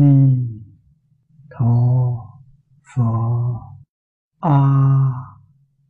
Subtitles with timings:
[0.00, 0.14] ni
[1.50, 1.74] tho
[2.90, 3.10] pho.
[4.40, 4.58] A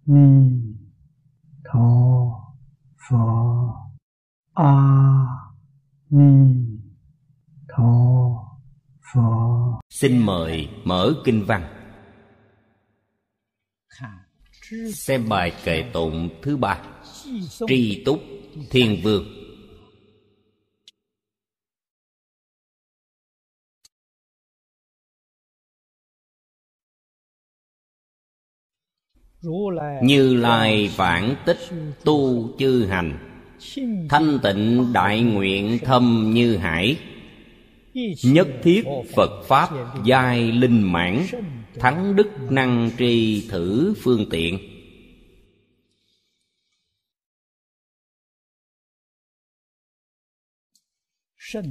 [0.07, 0.29] ni
[1.65, 1.89] tho
[3.05, 3.25] pho.
[4.55, 4.75] A
[6.11, 6.33] ni
[7.69, 7.93] tho
[9.13, 9.81] pho.
[9.91, 11.63] Xin mời mở kinh văn.
[14.95, 16.83] Xem bài kệ tụng thứ ba.
[17.67, 18.21] Tri túc
[18.71, 19.38] thiên vương.
[30.03, 31.59] Như lai vãng tích
[32.05, 33.19] tu chư hành
[34.09, 36.99] thanh tịnh đại nguyện thâm như hải.
[38.25, 38.85] Nhất thiết
[39.17, 39.71] phật pháp
[40.05, 41.27] giai linh mãn
[41.75, 44.59] thắng đức năng tri thử phương tiện.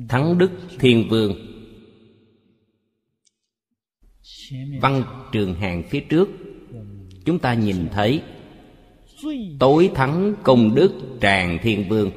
[0.09, 1.33] Thắng đức thiên vương.
[4.81, 6.27] Văn trường hàng phía trước
[7.27, 8.21] chúng ta nhìn thấy.
[9.59, 12.11] Tối thắng công đức tràng thiên vương.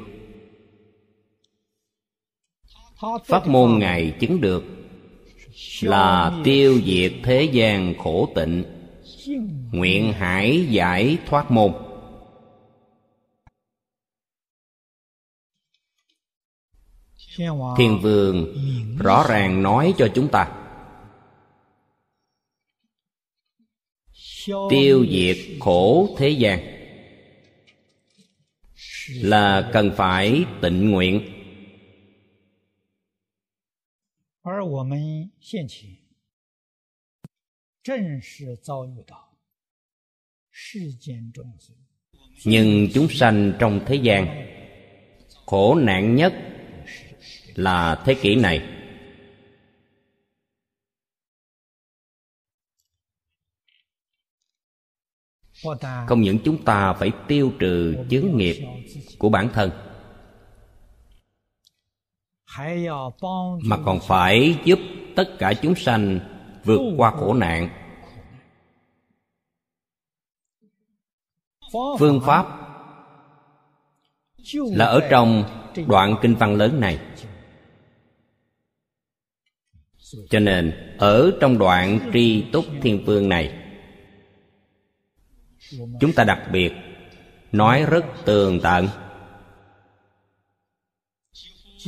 [3.27, 4.65] Pháp môn ngài chứng được
[5.83, 8.65] là tiêu diệt thế gian khổ tịnh,
[9.73, 11.73] nguyện hải giải thoát môn.
[17.77, 18.55] Thiên vương
[18.99, 20.60] rõ ràng nói cho chúng ta
[24.71, 26.61] tiêu diệt khổ thế gian.
[29.11, 31.21] Là cần phải tịnh nguyện.
[42.45, 44.47] Nhưng chúng sanh trong thế gian
[45.47, 46.33] khổ nạn nhất
[47.55, 48.80] là thế kỷ này.
[56.07, 58.67] Không những chúng ta phải tiêu trừ chướng nghiệp
[59.19, 59.71] của bản thân,
[63.63, 64.79] mà còn phải giúp
[65.17, 66.21] tất cả chúng sanh
[66.65, 67.69] vượt qua khổ nạn.
[71.99, 72.47] Phương pháp
[74.53, 75.45] là ở trong
[75.87, 76.99] đoạn kinh văn lớn này.
[80.31, 83.60] Cho nên, ở trong đoạn tri túc thiên vương này
[86.01, 86.73] chúng ta đặc biệt
[87.53, 88.89] nói rất tường tận.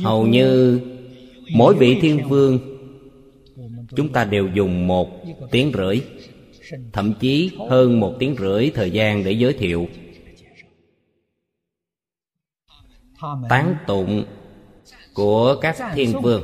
[0.03, 0.79] Hầu như
[1.53, 2.59] mỗi vị thiên vương,
[3.95, 5.09] chúng ta đều dùng một
[5.51, 6.01] tiếng rưỡi,
[6.93, 9.87] thậm chí hơn một tiếng rưỡi thời gian để giới thiệu.
[13.49, 14.25] Tán tụng
[15.13, 16.43] của các thiên vương.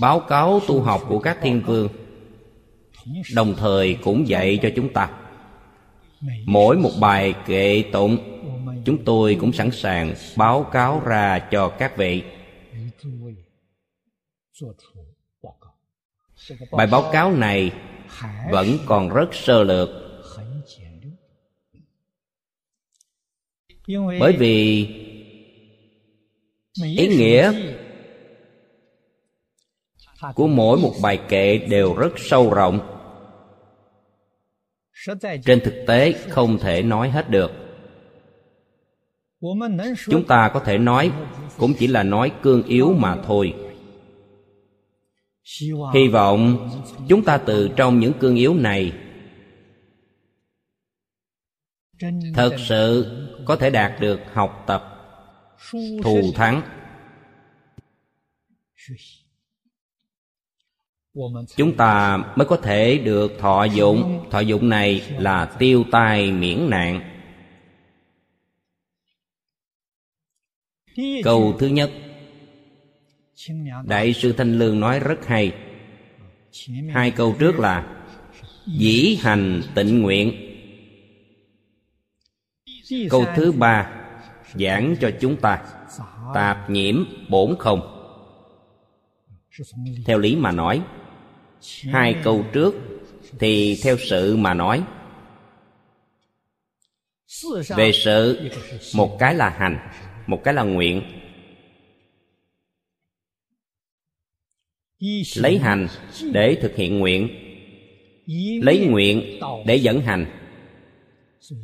[0.00, 1.88] Báo cáo tu học của các thiên vương,
[3.34, 5.25] đồng thời cũng dạy cho chúng ta
[6.46, 8.18] mỗi một bài kệ tụng
[8.84, 12.22] chúng tôi cũng sẵn sàng báo cáo ra cho các vị.
[16.70, 17.72] Bài báo cáo này
[18.50, 19.88] vẫn còn rất sơ lược.
[24.20, 24.86] Bởi vì
[26.82, 27.52] ý nghĩa
[30.34, 32.95] của mỗi một bài kệ đều rất sâu rộng
[35.44, 37.52] trên thực tế, không thể nói hết được.
[40.08, 41.12] Chúng ta có thể nói,
[41.58, 43.54] cũng chỉ là nói cương yếu mà thôi.
[45.94, 46.70] Hy vọng
[47.08, 48.92] chúng ta từ trong những cương yếu này,
[52.34, 53.06] thật sự
[53.44, 54.92] có thể đạt được học tập
[56.02, 56.62] thù thắng
[61.56, 64.26] chúng ta mới có thể được thọ dụng.
[64.30, 67.00] Thọ dụng này là tiêu tai miễn nạn.
[71.24, 71.90] Câu thứ nhất.
[73.84, 75.52] Đại sư thanh lương nói rất hay.
[76.90, 78.04] Hai câu trước là
[78.66, 80.32] dĩ hành tịnh nguyện.
[83.10, 83.90] Câu thứ ba,
[84.54, 85.64] giảng cho chúng ta
[86.34, 87.92] tạp nhiễm bổn không.
[90.06, 90.82] Theo lý mà nói
[91.82, 92.74] hai câu trước
[93.38, 94.82] thì theo sự mà nói.
[97.76, 98.50] Về sự,
[98.94, 99.78] một cái là hành,
[100.26, 101.02] một cái là nguyện.
[105.36, 105.88] Lấy hành
[106.32, 107.28] để thực hiện nguyện.
[108.62, 110.26] Lấy nguyện để dẫn hành.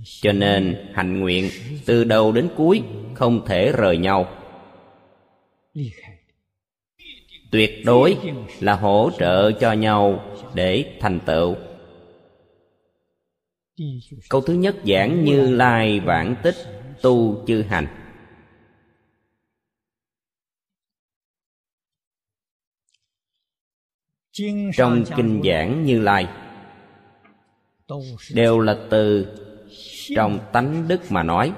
[0.05, 1.51] Cho nên hành nguyện
[1.87, 2.83] từ đầu đến cuối
[3.15, 4.39] không thể rời nhau
[7.53, 8.19] tuyệt đối
[8.61, 11.57] là hỗ trợ cho nhau để thành tựu.
[14.31, 16.55] Câu thứ nhất giảng như lai vãng tích
[17.03, 17.87] tu chư hành.
[24.77, 26.29] Trong kinh giảng như lai,
[28.35, 29.27] đều là từ
[30.17, 31.53] trong tánh đức mà nói.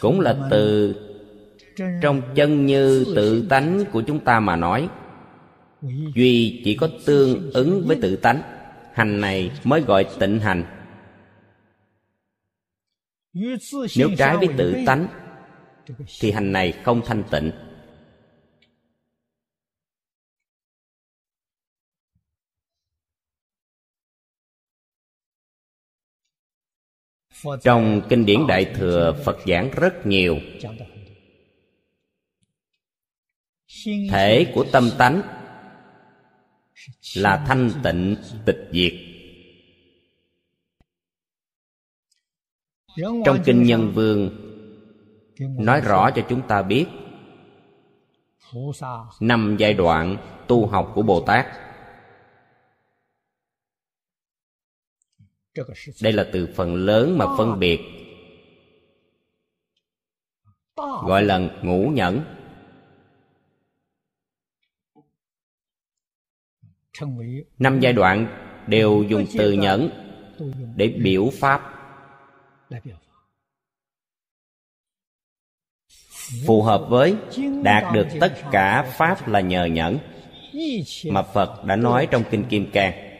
[0.00, 0.94] Cũng là từ
[2.02, 4.88] trong chân như tự tánh của chúng ta mà nói.
[6.14, 8.42] Duy chỉ có tương ứng với tự tánh.
[8.92, 10.64] Hành này mới gọi tịnh hành.
[13.96, 15.06] Nếu trái với tự tánh
[16.20, 17.50] thì hành này không thanh tịnh
[27.62, 30.38] trong kinh điển đại thừa, phật giảng rất nhiều.
[34.10, 35.22] Thể của tâm tánh
[37.16, 38.16] là thanh tịnh,
[38.46, 38.92] tịch diệt.
[43.24, 44.30] Trong kinh nhân vương,
[45.38, 46.86] nói rõ cho chúng ta biết,
[49.20, 50.16] năm giai đoạn
[50.46, 51.46] tu học của bồ tát
[56.02, 57.80] đây là từ phần lớn mà phân biệt.
[60.76, 62.24] Gọi là ngũ nhẫn.
[67.58, 68.26] Năm giai đoạn
[68.66, 69.90] đều dùng từ nhẫn
[70.76, 71.70] để biểu pháp.
[76.46, 77.16] Phù hợp với,
[77.62, 79.98] đạt được tất cả pháp là nhờ nhẫn
[81.10, 83.13] mà phật đã nói trong kinh kim cang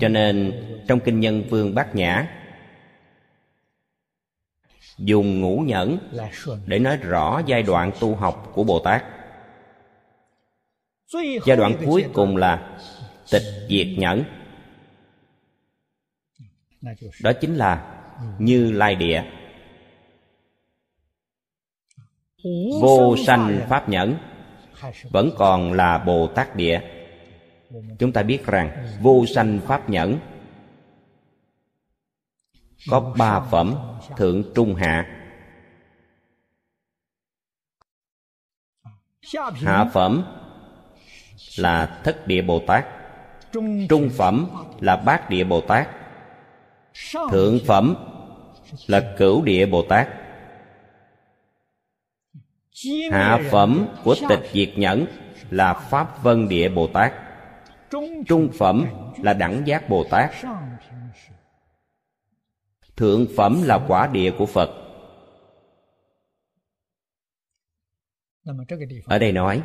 [0.00, 0.52] cho nên,
[0.88, 2.38] trong kinh nhân vương bát nhã,
[4.98, 5.98] dùng ngũ nhẫn
[6.66, 9.04] để nói rõ giai đoạn tu học của bồ tát.
[11.46, 12.78] Giai đoạn cuối cùng là
[13.30, 14.24] tịch diệt nhẫn.
[17.22, 18.02] Đó chính là
[18.38, 19.24] như lai địa.
[22.82, 24.16] Vô sanh pháp nhẫn
[25.10, 26.80] vẫn còn là bồ tát địa
[27.98, 30.18] chúng ta biết rằng vô sanh pháp nhẫn
[32.90, 33.74] có ba phẩm
[34.16, 35.18] thượng trung hạ.
[39.54, 40.24] Hạ phẩm
[41.58, 42.86] là thất địa bồ tát,
[43.88, 44.46] trung phẩm
[44.80, 45.88] là bát địa bồ tát,
[47.30, 47.94] thượng phẩm
[48.86, 50.08] là cửu địa bồ tát.
[53.10, 55.06] Hạ phẩm của tịch diệt nhẫn
[55.50, 57.12] là pháp vân địa bồ tát
[58.26, 58.86] trung phẩm
[59.22, 60.30] là đẳng giác bồ tát
[62.96, 64.70] thượng phẩm là quả địa của phật.
[69.04, 69.62] Ở đây nói,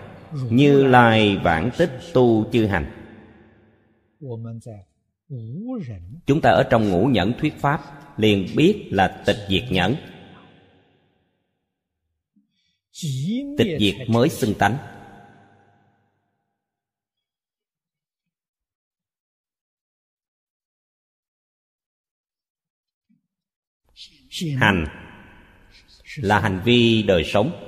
[0.49, 2.91] như lai vãng tích tu chư hành.
[6.25, 7.81] Chúng ta ở trong ngũ nhẫn thuyết pháp,
[8.19, 9.95] liền biết là tịch diệt nhẫn.
[13.57, 14.77] Tịch diệt mới xưng tánh.
[24.59, 24.85] Hành
[26.15, 27.63] là hành vi đời sống.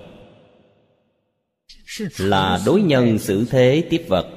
[2.18, 4.36] Là đối nhân xử thế tiếp vật.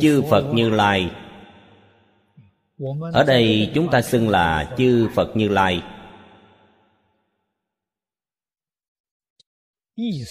[0.00, 1.10] Chư phật như lai.
[3.12, 5.82] Ở đây chúng ta xưng là chư phật như lai.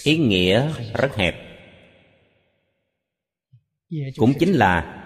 [0.03, 1.44] Ý nghĩa rất hẹp
[4.17, 5.01] cũng chính là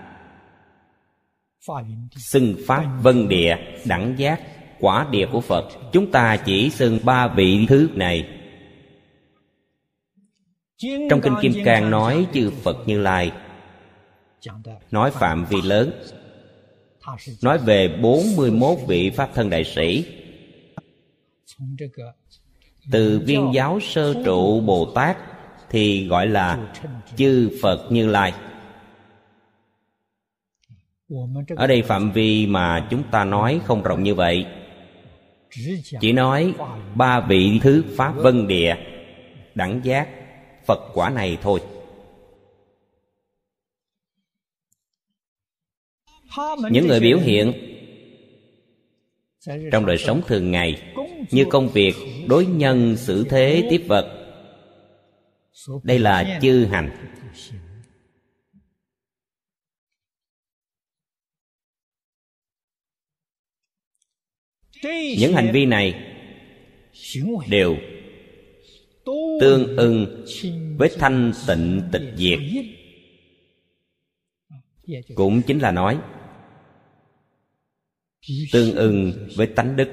[2.16, 4.42] xưng pháp vân địa đẳng giác
[4.80, 5.70] quả địa của phật.
[5.92, 8.28] Chúng ta chỉ xưng ba vị thứ này.
[11.10, 13.32] Trong kinh kim cang nói chư phật như lai.
[14.92, 15.92] nói phạm vi lớn.
[17.44, 20.06] nói về 41 vị pháp thân đại sĩ.
[22.92, 25.18] từ viên giáo sơ trụ bồ tát
[25.70, 26.74] thì gọi là
[27.16, 28.34] chư phật như lai
[31.56, 34.46] ở đây phạm vi mà chúng ta nói không rộng như vậy.
[36.02, 36.54] Chỉ nói
[36.96, 38.76] ba vị thứ pháp vân địa
[39.56, 40.08] đẳng giác
[40.66, 41.60] phật quả này thôi.
[46.72, 47.54] Những người biểu hiện
[49.72, 50.82] trong đời sống thường ngày
[51.32, 51.96] như công việc
[52.28, 54.16] đối nhân xử thế tiếp vật.
[55.84, 56.90] đây là chư hành
[65.18, 66.16] những hành vi này
[67.50, 67.78] đều
[69.40, 70.26] tương ưng
[70.78, 72.40] với thanh tịnh tịch diệt.
[75.16, 76.00] Cũng chính là nói,
[78.52, 79.90] tương ưng với tánh đức.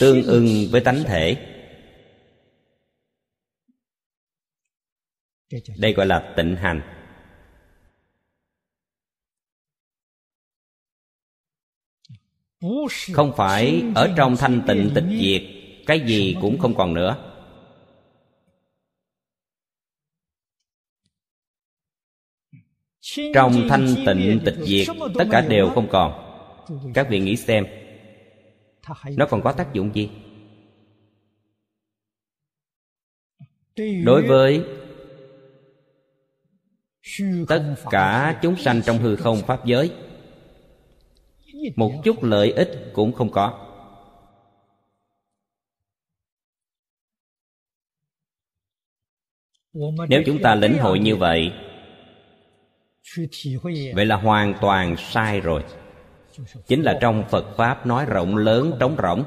[0.00, 1.46] Tương ưng với tánh thể.
[5.78, 6.99] Đây gọi là tịnh hành.
[13.12, 15.42] Không phải ở trong thanh tịnh tịch diệt
[15.86, 17.16] cái gì cũng không còn nữa.
[23.34, 24.86] Trong thanh tịnh tịch diệt
[25.18, 26.26] tất cả đều không còn.
[26.94, 27.66] Các vị nghĩ xem
[29.16, 30.10] nó còn có tác dụng gì?
[34.04, 34.64] Đối với
[37.48, 39.90] tất cả chúng sanh trong hư không pháp giới
[41.76, 43.66] một chút lợi ích cũng không có.
[50.08, 51.52] Nếu chúng ta lĩnh hội như vậy
[53.94, 55.64] vậy là hoàn toàn sai rồi.
[56.66, 59.24] Chính là trong phật pháp nói rộng lớn, trống rỗng.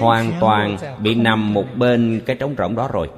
[0.00, 3.10] Hoàn toàn bị nằm một bên cái trống rỗng đó rồi.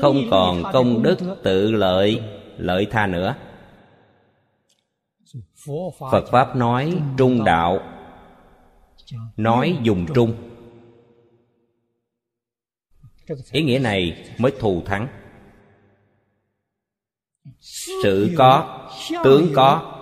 [0.00, 2.22] Không còn công đức tự lợi
[2.56, 3.34] lợi tha nữa.
[6.10, 7.78] Phật pháp nói trung đạo
[9.36, 10.34] nói dùng trung.
[13.52, 15.08] Ý nghĩa này mới thù thắng.
[17.94, 18.80] Sự có
[19.24, 19.96] tướng có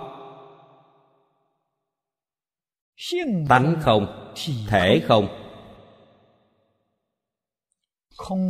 [3.49, 4.33] tánh không
[4.67, 5.48] thể không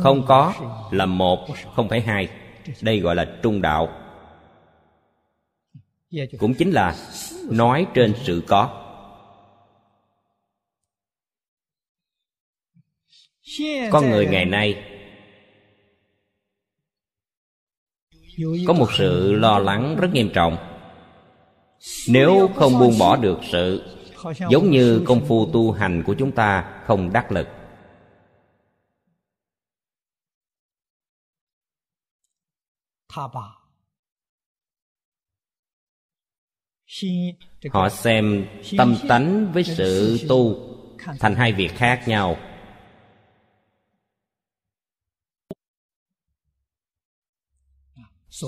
[0.00, 0.54] không có
[0.90, 2.28] là một không phải hai.
[2.80, 3.88] Đây gọi là trung đạo.
[6.38, 6.96] Cũng chính là
[7.50, 8.86] nói trên sự có.
[13.90, 14.84] Con người ngày nay
[18.66, 20.56] có một sự lo lắng rất nghiêm trọng.
[22.08, 23.82] Nếu không buông bỏ được sự
[24.50, 27.48] giống như công phu tu hành của chúng ta không đắc lực
[37.70, 38.46] họ xem
[38.78, 40.56] tâm tánh với sự tu
[41.18, 42.36] thành hai việc khác nhau.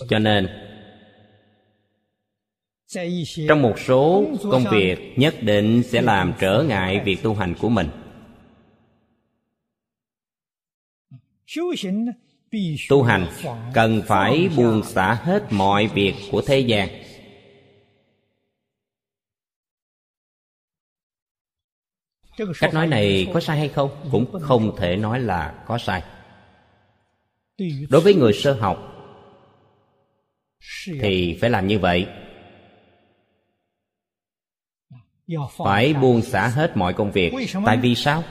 [0.09, 0.49] Cho nên
[3.49, 7.69] trong một số công việc nhất định sẽ làm trở ngại việc tu hành của
[7.69, 7.89] mình
[12.89, 13.27] tu hành
[13.75, 16.89] cần phải buông xả hết mọi việc của thế gian.
[22.61, 26.03] Cách nói này có sai hay không cũng không thể nói là có sai.
[27.89, 28.89] Đối với người sơ học
[31.01, 32.07] thì phải làm như vậy.
[35.65, 37.33] Phải buông xả hết mọi công việc.
[37.67, 38.25] Tại vì sao?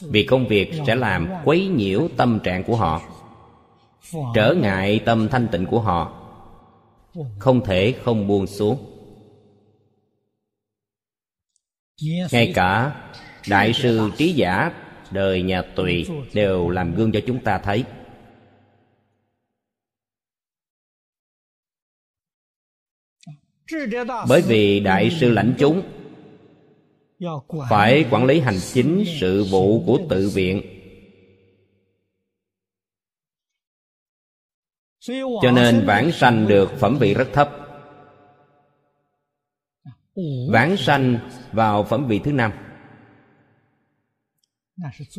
[0.00, 3.13] Vì công việc sẽ làm quấy nhiễu tâm trạng của họ
[4.34, 6.20] trở ngại tâm thanh tịnh của họ.
[7.38, 8.90] Không thể không buông xuống.
[12.32, 13.00] Ngay cả
[13.48, 14.72] đại sư trí giả
[15.10, 17.84] đời nhà tùy đều làm gương cho chúng ta thấy.
[24.28, 25.82] Bởi vì đại sư lãnh chúng,
[27.70, 30.73] phải quản lý hành chính sự vụ của tự viện.
[35.42, 37.50] Cho nên vãng sanh được phẩm vị rất thấp.
[40.50, 41.18] Vãng sanh
[41.52, 42.52] vào phẩm vị thứ năm.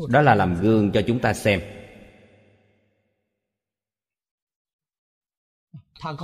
[0.09, 1.61] Đó là làm gương cho chúng ta xem.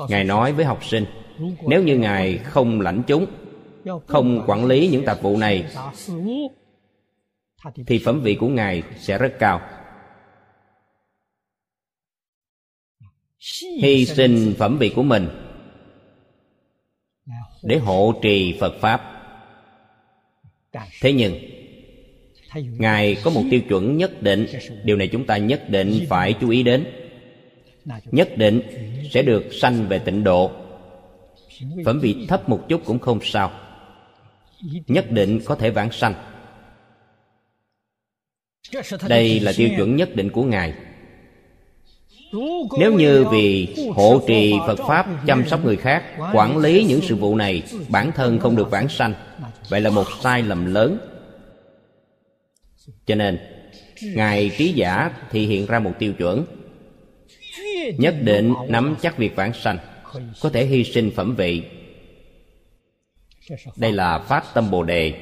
[0.10, 1.06] Ngài nói với học sinh
[1.68, 3.26] nếu như ngài không lãnh chúng
[4.08, 5.72] không quản lý những tạp vụ này
[7.88, 9.62] thì phẩm vị của ngài sẽ rất cao
[13.82, 15.28] hy sinh phẩm vị của mình.
[17.64, 19.02] Để hộ trì phật pháp.
[21.02, 21.36] Thế nhưng
[22.54, 24.48] ngài có một tiêu chuẩn nhất định.
[24.84, 26.86] Điều này chúng ta nhất định phải chú ý đến.
[28.12, 28.62] Nhất định
[29.12, 30.52] sẽ được sanh về tịnh độ.
[31.86, 33.52] Phẩm vị thấp một chút cũng không sao.
[34.88, 36.14] Nhất định có thể vãng sanh.
[39.08, 40.74] Đây là tiêu chuẩn nhất định của ngài
[42.80, 47.16] nếu như vì hộ trì phật pháp chăm sóc người khác, quản lý những sự
[47.16, 49.14] vụ này, bản thân không được vãng sanh.
[49.70, 50.98] Vậy là một sai lầm lớn.
[53.06, 53.40] Cho nên,
[54.16, 56.46] ngài trí giả thì hiện ra một tiêu chuẩn.
[57.98, 59.78] Nhất định nắm chắc việc vãng sanh,
[60.42, 61.64] có thể hy sinh phẩm vị.
[63.76, 65.14] Đây là phát tâm bồ đề.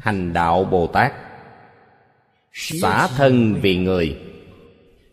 [0.00, 1.12] Hành đạo bồ tát.
[2.52, 4.16] Xả thân vì người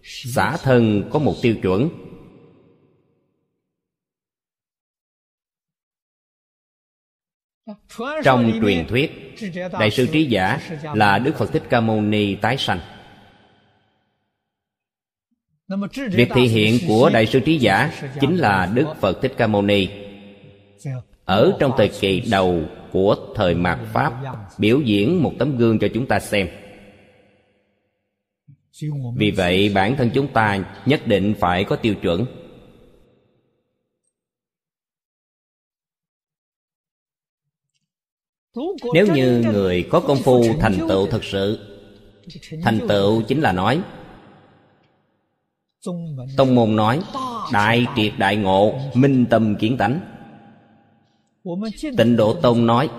[0.03, 1.89] xả thân có một tiêu chuẩn.
[8.24, 9.36] Trong truyền thuyết,
[9.79, 10.60] đại sư trí giả
[10.93, 12.79] là đức phật thích ca mâu ni tái sanh.
[16.12, 17.91] Việc thị hiện của đại sư trí giả
[18.22, 19.88] chính là đức phật thích ca mâu ni.
[21.25, 24.13] Ở trong thời kỳ đầu của thời mạt pháp,
[24.58, 26.48] biểu diễn một tấm gương cho chúng ta xem
[29.16, 32.25] vì vậy, bản thân chúng ta nhất định phải có tiêu chuẩn.
[38.94, 41.60] Nếu như người có công phu thành tựu thật sự,
[42.62, 43.82] thành tựu chính là nói.
[46.38, 47.01] Tông môn nói,
[47.51, 50.00] đại triệt đại ngộ, minh tâm kiến tánh.
[51.98, 52.90] Tịnh độ tông nói,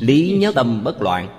[0.00, 1.37] lý nhớ tâm bất loạn.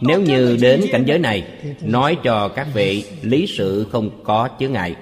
[0.00, 4.72] Nếu như đến cảnh giới này nói cho các vị lý sự không có chướng
[4.72, 4.96] ngại.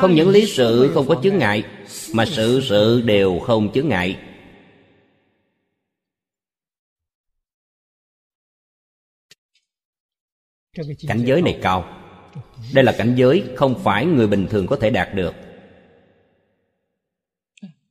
[0.00, 1.64] Không những lý sự không có chướng ngại
[2.14, 4.18] mà sự sự đều không chướng ngại.
[11.08, 12.02] Cảnh giới này cao.
[12.74, 15.34] Đây là cảnh giới không phải người bình thường có thể đạt được.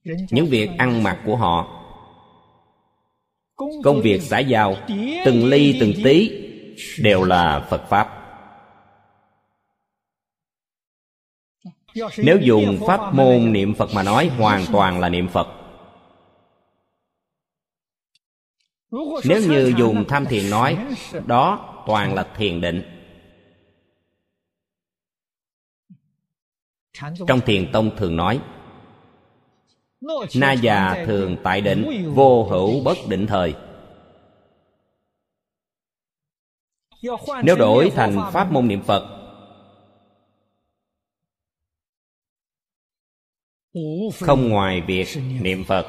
[0.03, 1.84] Những việc ăn mặc của họ
[3.55, 4.75] công việc xã giao
[5.25, 6.31] từng ly từng tí
[6.99, 8.21] đều là phật pháp.
[12.17, 15.47] Nếu dùng pháp môn niệm phật mà nói hoàn toàn là niệm phật.
[19.25, 20.77] Nếu như dùng tham thiền nói
[21.25, 22.81] đó toàn là thiền định.
[27.27, 28.41] Trong thiền tông thường nói
[30.35, 33.55] na già thường tại định, vô hữu bất định thời.
[37.43, 39.15] Nếu đổi thành pháp môn niệm phật,
[44.19, 45.07] không ngoài việc
[45.41, 45.85] niệm phật.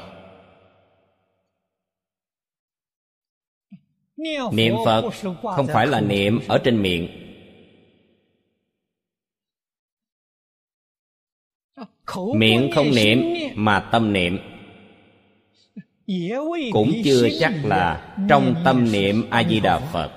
[4.51, 5.11] Niệm phật
[5.55, 7.26] không phải là niệm ở trên miệng.
[12.35, 13.23] Miệng không niệm
[13.55, 14.39] mà tâm niệm.
[16.71, 20.11] Cũng chưa chắc là trong tâm niệm a di đà phật.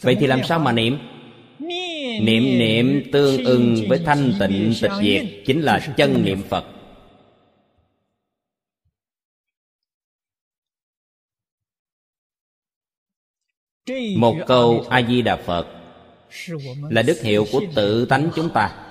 [0.00, 0.98] Vậy thì làm sao mà niệm?
[2.22, 6.64] Niệm niệm tương ưng với thanh tịnh tịch diệt chính là chân niệm phật.
[14.16, 15.66] Một câu a di đà phật
[16.90, 18.87] là đức hiệu của tự tánh chúng ta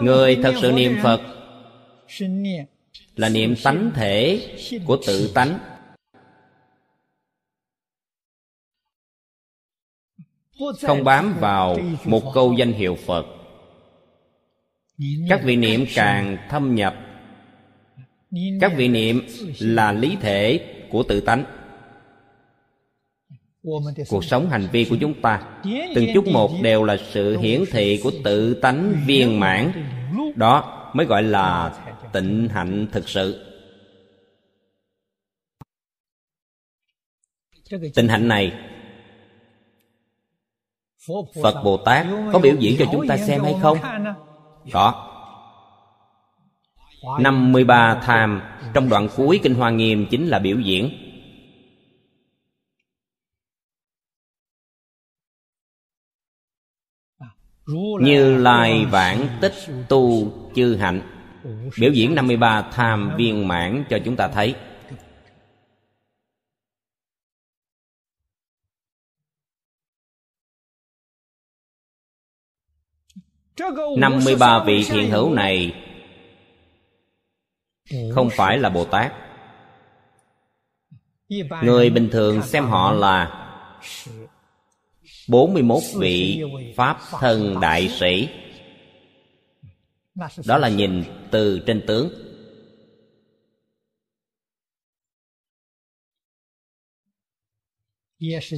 [0.00, 1.20] người thật sự niệm phật
[3.16, 4.40] là niệm tánh thể
[4.86, 5.58] của tự tánh.
[10.82, 13.26] Không bám vào một câu danh hiệu phật.
[15.28, 16.94] Các vị niệm càng thâm nhập
[18.60, 19.26] các vị niệm
[19.58, 21.44] là lý thể của tự tánh
[24.08, 25.42] cuộc sống hành vi của chúng ta,
[25.94, 29.72] từng chút một đều là sự hiển thị của tự tánh viên mãn.
[30.34, 31.74] Đó mới gọi là
[32.12, 33.50] tịnh hạnh thực sự.
[37.94, 38.52] Tịnh hạnh này,
[41.42, 43.78] phật bồ tát có biểu diễn cho chúng ta xem hay không?
[44.72, 45.10] Có.
[47.20, 48.42] 53 tham,
[48.74, 51.03] trong đoạn cuối Kinh Hoa Nghiêm chính là biểu diễn.
[58.00, 59.54] Như Lai vãng tích
[59.88, 61.02] tu chư hạnh.
[61.80, 64.54] Biểu diễn 53 tham viên mãn cho chúng ta thấy.
[73.98, 75.74] năm mươi ba vị thiện hữu này
[78.14, 79.12] không phải là bồ tát.
[81.62, 83.40] Người bình thường xem họ là
[85.28, 86.42] 41 vị
[86.76, 88.28] Pháp thân đại sĩ.
[90.46, 92.08] Đó là nhìn từ trên tướng.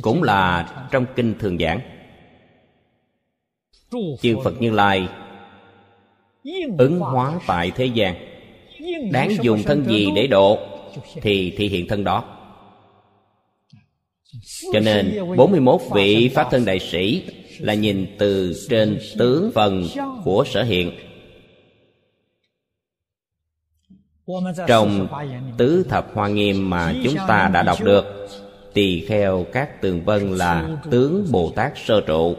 [0.02, 1.80] Cũng là trong kinh thường giảng.
[4.20, 5.08] Chư phật như lai
[6.78, 8.14] ứng hóa tại thế gian.
[9.12, 10.58] Đáng dùng thân gì để độ
[11.14, 12.35] thì thị hiện thân đó
[14.72, 17.22] cho nên 41 vị Pháp thân đại sĩ
[17.58, 19.86] là nhìn từ trên tướng phần
[20.24, 20.92] của sở hiện.
[24.66, 25.08] Trong
[25.58, 28.28] tứ thập hoa nghiêm mà chúng ta đã đọc được,
[28.76, 32.36] Tỳ kheo các tường vân là tướng Bồ Tát sơ trụ.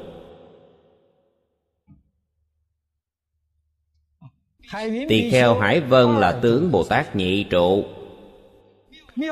[5.10, 7.84] Tỳ kheo Hải Vân là tướng Bồ Tát nhị trụ.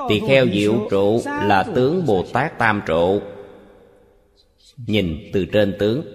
[0.10, 3.22] Tỳ kheo diệu trụ là tướng Bồ Tát tam trụ.
[4.78, 6.06] Nhìn từ trên tướng.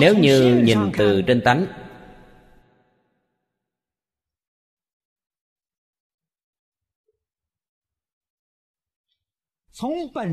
[0.00, 1.66] Nếu như nhìn từ trên tánh,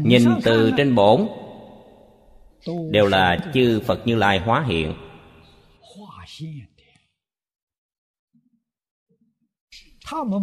[0.04, 1.28] Nhìn từ trên bổn
[2.92, 4.94] Đều là chư Phật Như Lai hóa hiện.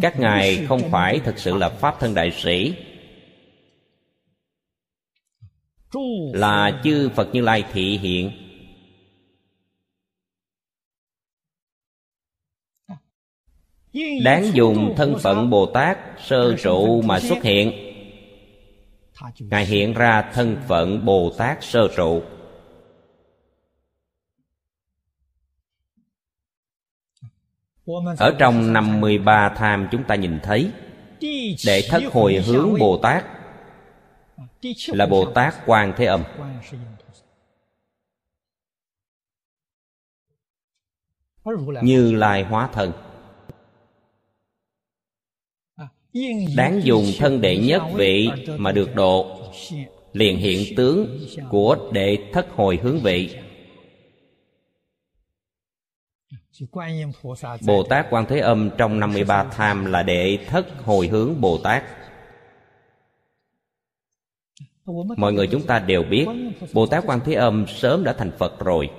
[0.01, 2.73] Các ngài không phải thực sự là Pháp thân đại sĩ.
[6.33, 8.31] Là chư Phật Như Lai thị hiện.
[14.23, 17.84] Đáng dùng thân phận Bồ Tát sơ trụ mà xuất hiện
[19.39, 22.23] Ngài hiện ra thân phận Bồ Tát sơ trụ.
[28.17, 30.71] Ở trong năm 13 tham chúng ta nhìn thấy
[31.65, 33.25] Đệ thất hồi hướng Bồ Tát
[34.87, 36.23] Là Bồ Tát Quan Thế Âm.
[41.81, 42.91] Như Lai Hóa Thân
[46.55, 49.39] Đáng dùng thân đệ nhất vị mà được độ.
[50.13, 53.37] Liền hiện tướng của đệ thất hồi hướng vị.
[57.65, 61.83] Bồ Tát Quan Thế Âm trong 53 tham là đệ thất hồi hướng Bồ Tát.
[65.17, 66.27] Mọi người chúng ta đều biết,
[66.73, 68.89] Bồ Tát Quan Thế Âm sớm đã thành Phật rồi.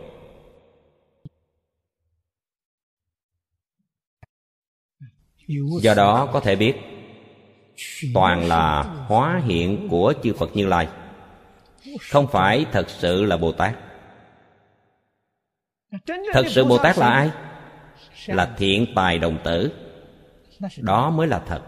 [5.80, 6.74] Do đó có thể biết
[8.14, 10.88] Toàn là hóa hiện của chư Phật Như Lai.
[12.00, 13.74] Không phải thật sự là Bồ Tát.
[16.32, 17.30] Thật sự Bồ Tát là ai?
[18.26, 19.72] Là thiện tài đồng tử.
[20.78, 21.62] Đó mới là thật.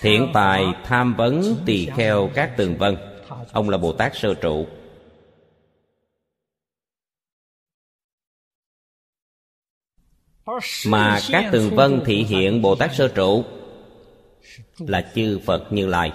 [0.00, 2.96] Thiện tài tham vấn tỳ kheo các tường vân.
[3.52, 4.66] Ông là Bồ Tát sơ trụ.
[10.86, 13.44] Mà các tường vân thị hiện Bồ Tát sơ trụ.
[14.78, 16.12] Là chư Phật Như Lai.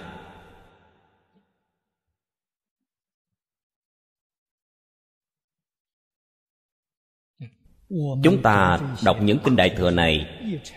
[8.24, 10.26] Chúng ta đọc những kinh Đại Thừa này.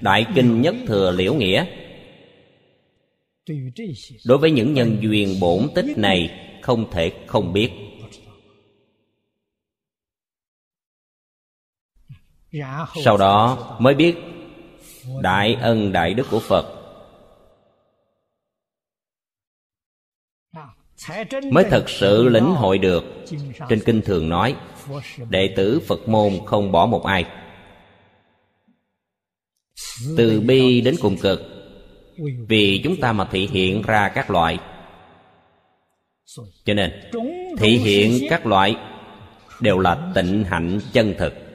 [0.02, 1.66] Đại Kinh Nhất Thừa Liễu Nghĩa.
[4.26, 6.30] Đối với những nhân duyên bổn tích này
[6.62, 7.87] Không thể không biết
[13.04, 14.16] Sau đó mới biết
[15.22, 16.74] Đại ân đại đức của Phật.
[21.52, 23.04] Mới thật sự lĩnh hội được
[23.70, 24.56] Trên kinh thường nói,
[25.30, 27.26] đệ tử phật môn không bỏ một ai.
[30.18, 31.42] Từ bi đến cùng cực,
[32.48, 34.60] vì chúng ta mà thị hiện ra các loại.
[36.66, 36.92] Cho nên,
[37.58, 38.76] thị hiện các loại
[39.62, 41.47] đều là tịnh hạnh chân thực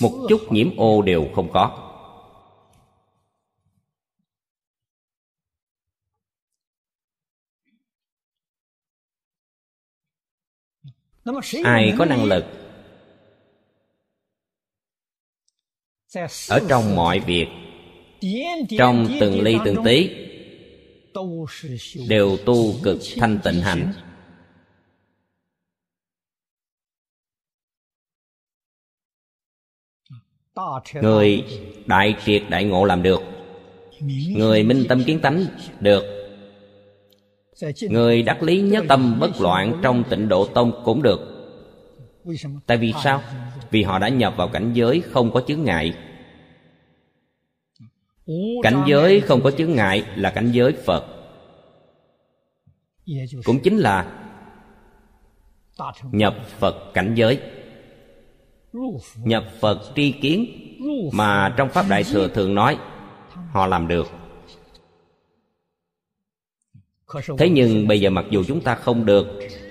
[0.00, 1.86] một chút nhiễm ô đều không có.
[11.64, 12.44] Ai có năng lực?
[16.48, 17.46] Ở trong mọi việc,
[18.78, 20.10] trong từng ly từng tí,
[22.08, 23.92] đều tu cực thanh tịnh hạnh.
[30.94, 31.44] Người
[31.86, 33.20] đại triệt đại ngộ làm được.
[34.36, 35.44] Người minh tâm kiến tánh
[35.80, 36.04] được.
[37.82, 41.20] Người đắc lý nhất tâm bất loạn trong tịnh độ tông cũng được.
[42.66, 43.22] Tại vì sao?
[43.70, 45.94] Vì họ đã nhập vào cảnh giới không có chướng ngại.
[48.62, 51.04] Cảnh giới không có chướng ngại là cảnh giới phật.
[53.44, 54.26] Cũng chính là
[56.12, 57.40] nhập phật cảnh giới
[59.16, 60.46] nhập phật tri kiến,
[61.12, 62.78] mà trong pháp đại thừa thường nói,
[63.50, 64.06] họ làm được.
[67.38, 69.26] Thế nhưng bây giờ mặc dù chúng ta không được,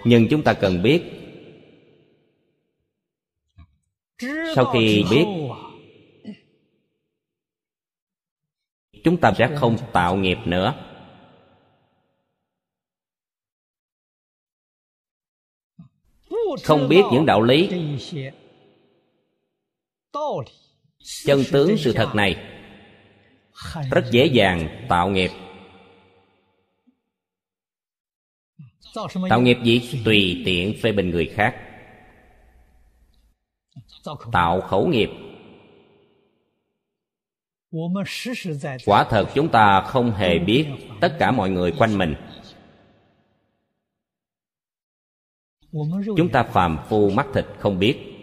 [0.06, 1.04] nhưng chúng ta cần biết.
[4.56, 5.26] Sau khi biết,
[9.04, 10.86] chúng ta sẽ không tạo nghiệp nữa.
[16.64, 17.70] Không biết những đạo lý
[21.26, 22.46] chân tướng sự thật này.
[23.92, 25.32] Rất dễ dàng tạo nghiệp.
[29.30, 30.02] Tạo nghiệp gì?
[30.06, 31.56] Tùy tiện phê bình người khác.
[34.32, 35.10] Tạo khẩu nghiệp.
[38.86, 40.68] Quả thật chúng ta không hề biết
[41.02, 42.16] tất cả mọi người quanh mình.
[46.18, 48.19] Chúng ta phàm phu mắt thịt không biết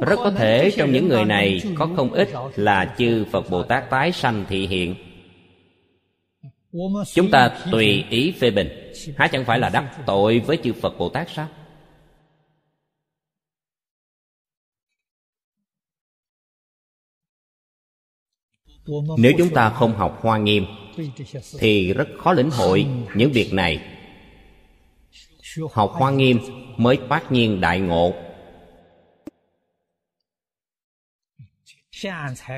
[0.00, 3.90] rất có thể trong những người này có không ít là chư phật bồ tát
[3.90, 4.94] tái sanh thị hiện.
[7.14, 8.92] Chúng ta tùy ý phê bình.
[9.16, 11.48] Há chẳng phải là đắc tội với chư phật bồ tát sao?
[19.18, 20.64] Nếu chúng ta không học hoa nghiêm
[21.58, 23.80] thì rất khó lĩnh hội những việc này.
[25.72, 26.38] Học hoa nghiêm
[26.76, 28.25] mới phát nhiên đại ngộ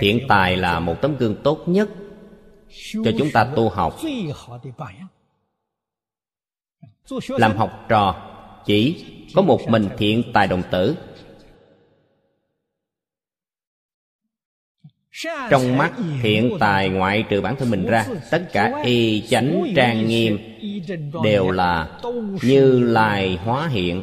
[0.01, 1.89] thiện tài là một tấm gương tốt nhất
[2.93, 3.99] cho chúng ta tu học.
[7.29, 8.31] Làm học trò,
[8.67, 10.97] chỉ có một mình thiện tài đồng tử.
[15.51, 20.07] Trong mắt thiện tài ngoại trừ bản thân mình ra, tất cả y chánh trang
[20.07, 20.39] nghiêm
[21.25, 22.01] đều là
[22.43, 24.03] như lai hóa hiện,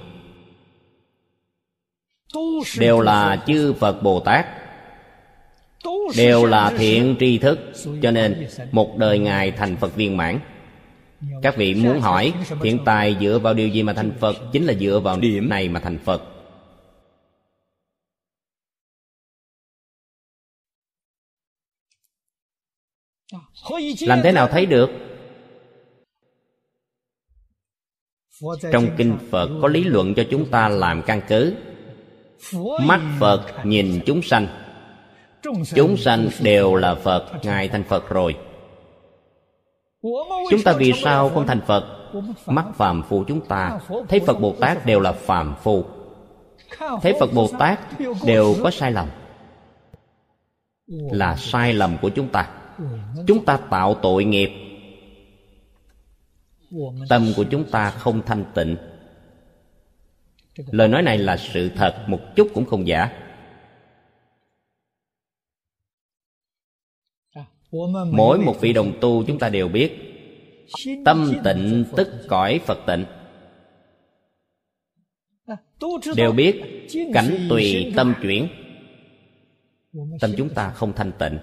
[2.80, 4.65] đều là chư phật bồ tát
[6.18, 7.60] đều là thiện tri thức
[8.02, 10.40] cho nên một đời ngài thành phật viên mãn.
[11.42, 14.36] Các vị muốn hỏi thiện tài dựa vào điều gì mà thành phật?
[14.52, 15.50] chính là dựa vào điểm.
[15.50, 16.24] này mà thành phật.
[24.00, 24.90] Làm thế nào thấy được?
[28.72, 31.56] Trong kinh phật có lý luận cho chúng ta làm căn cứ.
[32.82, 34.65] Mắt phật nhìn chúng sanh
[35.76, 38.36] chúng sanh đều là phật ngài thành phật rồi.
[40.50, 41.92] Chúng ta vì sao không thành phật?
[42.46, 43.80] mắt phàm phu chúng ta
[44.10, 45.86] thấy phật bồ tát đều là phàm phu.
[47.02, 47.80] thấy phật bồ tát
[48.26, 49.08] đều có sai lầm.
[50.88, 52.50] Là sai lầm của chúng ta.
[53.28, 54.50] chúng ta tạo tội nghiệp.
[57.10, 58.76] Tâm của chúng ta không thanh tịnh.
[60.72, 63.10] Lời nói này là sự thật một chút cũng không giả
[68.12, 70.02] mỗi một vị đồng tu chúng ta đều biết
[71.06, 73.06] tâm tịnh tức cõi phật tịnh.
[76.16, 78.48] Đều biết cảnh tùy tâm chuyển.
[80.22, 81.40] Tâm chúng ta không thanh tịnh.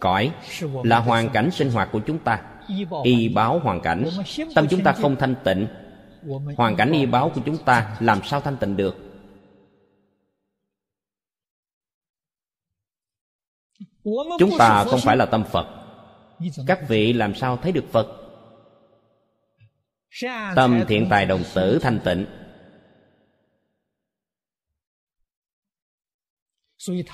[0.00, 0.32] Cõi
[0.84, 2.42] là hoàn cảnh sinh hoạt của chúng ta.
[3.04, 4.04] Y báo hoàn cảnh.
[4.54, 5.66] Tâm chúng ta không thanh tịnh.
[6.56, 9.09] Hoàn cảnh y báo của chúng ta làm sao thanh tịnh được
[14.38, 15.66] chúng ta không phải là tâm phật.
[16.66, 18.16] Các vị làm sao thấy được phật?
[20.56, 22.26] Tâm thiện tài đồng tử thanh tịnh.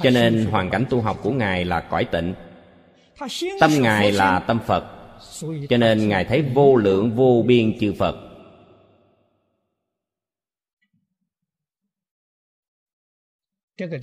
[0.02, 2.34] Cho nên hoàn cảnh tu học của ngài là cõi tịnh.
[3.60, 4.84] Tâm ngài là tâm phật.
[5.68, 8.16] Cho nên ngài thấy vô lượng vô biên chư phật.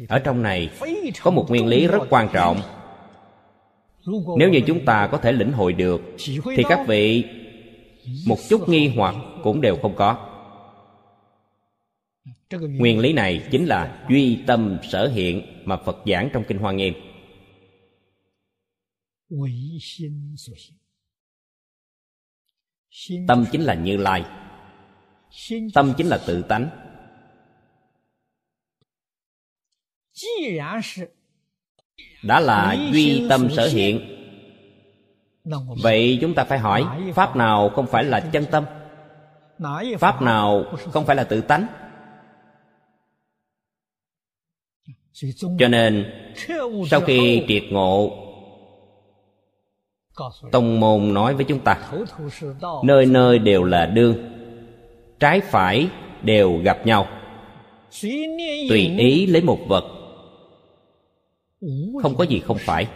[0.10, 0.70] Ở trong này
[1.24, 2.62] có một nguyên lý rất quan trọng
[4.38, 6.02] nếu như chúng ta có thể lĩnh hội được,
[6.56, 7.24] thì các vị
[8.28, 10.30] một chút nghi hoặc cũng đều không có.
[12.52, 16.72] Nguyên lý này chính là duy tâm sở hiện mà phật giảng trong kinh hoa
[16.72, 16.94] nghiêm.
[23.28, 24.26] Tâm chính là như lai.
[25.74, 26.70] Tâm chính là tự tánh
[32.24, 34.00] đã là duy tâm sở hiện.
[35.84, 38.64] Vậy chúng ta phải hỏi pháp nào không phải là chân tâm?
[40.00, 41.68] Pháp nào không phải là tự tánh?
[45.60, 46.06] Cho nên
[46.90, 48.12] sau khi triệt ngộ
[50.52, 51.92] tông môn nói với chúng ta
[52.84, 54.16] nơi nơi đều là đương
[55.20, 55.88] trái phải
[56.22, 57.08] đều gặp nhau.
[58.70, 59.93] Tùy ý lấy một vật
[62.02, 62.88] không có gì không phải.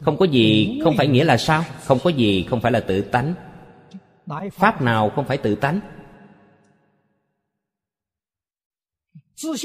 [0.00, 1.64] Không có gì không phải nghĩa là sao?
[1.84, 3.34] Không có gì không phải là tự tánh.
[4.52, 5.80] Pháp nào không phải tự tánh?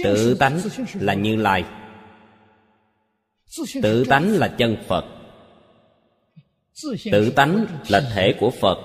[0.03, 0.59] Tự tánh
[0.93, 1.63] là như lai.
[3.81, 5.05] Tự tánh là chân phật.
[7.11, 8.77] Tự tánh là thể của phật.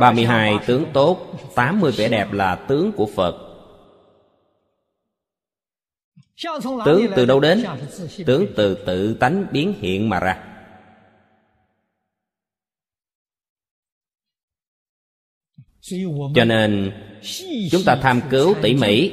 [0.00, 3.47] 32 tướng tốt 80 vẻ đẹp là tướng của Phật
[6.84, 7.64] Tướng từ đâu đến?
[8.26, 10.44] Tướng từ tự tánh biến hiện mà ra.
[16.34, 16.92] Cho nên,
[17.70, 19.12] Chúng ta tham cứu tỉ mỉ,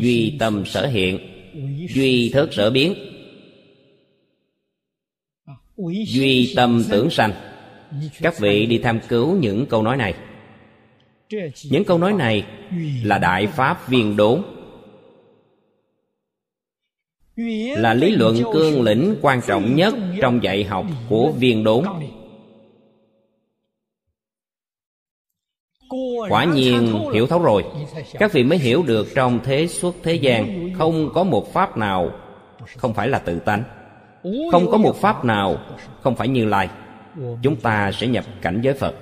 [0.00, 1.18] Duy tâm sở hiện,
[1.94, 2.94] Duy thức sở biến,
[6.06, 7.32] Duy tâm tưởng sanh.
[8.20, 10.14] Các vị đi tham cứu những câu nói này.
[11.70, 12.46] Những câu nói này
[13.04, 14.42] là Đại Pháp viên đốn.
[17.76, 21.84] Là lý luận cương lĩnh quan trọng nhất trong dạy học của viên đốn.
[26.28, 27.64] Quả nhiên hiểu thấu rồi.
[28.12, 32.10] Các vị mới hiểu được trong thế xuất thế gian không có một pháp nào
[32.76, 33.64] không phải là tự tánh.
[34.52, 35.56] Không có một pháp nào
[36.00, 36.68] không phải như lai.
[37.42, 38.94] Chúng ta sẽ nhập cảnh giới phật.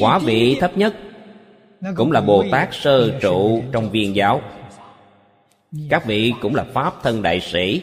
[0.00, 0.96] Quả vị thấp nhất
[1.96, 4.40] cũng là bồ tát sơ trụ trong viên giáo.
[5.90, 7.82] Các vị cũng là pháp thân đại sĩ.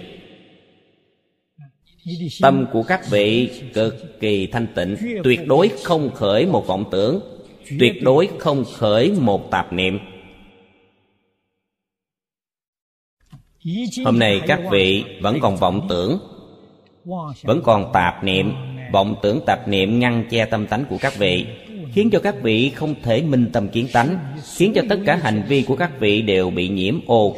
[2.42, 7.20] Tâm của các vị cực kỳ thanh tịnh tuyệt đối không khởi một vọng tưởng
[7.80, 10.00] tuyệt đối không khởi một tạp niệm.
[14.06, 16.20] Hôm nay các vị vẫn còn vọng tưởng
[17.44, 18.54] vẫn còn tạp niệm
[18.92, 21.46] vọng tưởng tạp niệm ngăn che tâm tánh của các vị
[21.94, 24.18] khiến cho các vị không thể minh tâm kiến tánh,
[24.56, 27.36] khiến cho tất cả hành vi của các vị đều bị nhiễm ô.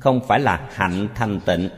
[0.00, 1.68] Không phải là hạnh thanh tịnh.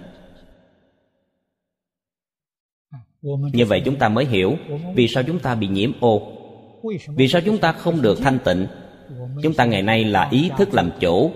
[3.52, 4.56] Như vậy chúng ta mới hiểu
[4.94, 6.32] vì sao chúng ta bị nhiễm ô.
[7.08, 8.66] Vì sao chúng ta không được thanh tịnh?
[9.42, 11.30] Chúng ta ngày nay là ý thức làm chủ.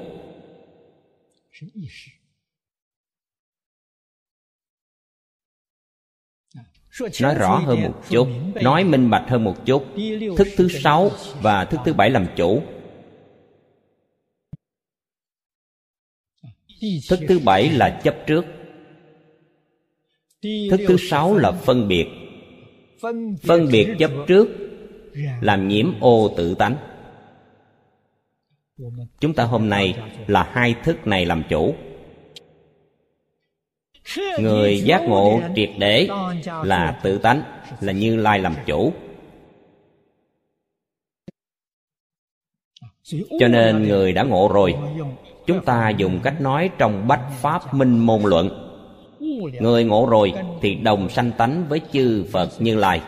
[7.23, 9.85] Nói rõ hơn một chút, nói minh bạch hơn một chút.
[10.37, 11.11] Thức thứ sáu
[11.43, 12.63] và thức thứ bảy làm chủ.
[17.09, 18.45] Thức thứ bảy là chấp trước.
[20.43, 22.07] Thức thứ sáu là phân biệt.
[23.43, 24.49] Phân biệt chấp trước,
[25.41, 26.77] làm nhiễm ô tự tánh.
[29.21, 31.75] Chúng ta hôm nay là hai thức này làm chủ
[34.39, 36.09] người giác ngộ triệt để
[36.65, 37.43] là tự tánh
[37.81, 38.93] là như lai làm chủ.
[43.41, 44.75] Cho nên người đã ngộ rồi.
[45.47, 48.67] Chúng ta dùng cách nói trong bách pháp minh môn luận.
[49.61, 53.01] Người ngộ rồi thì đồng sanh tánh với chư phật như lai.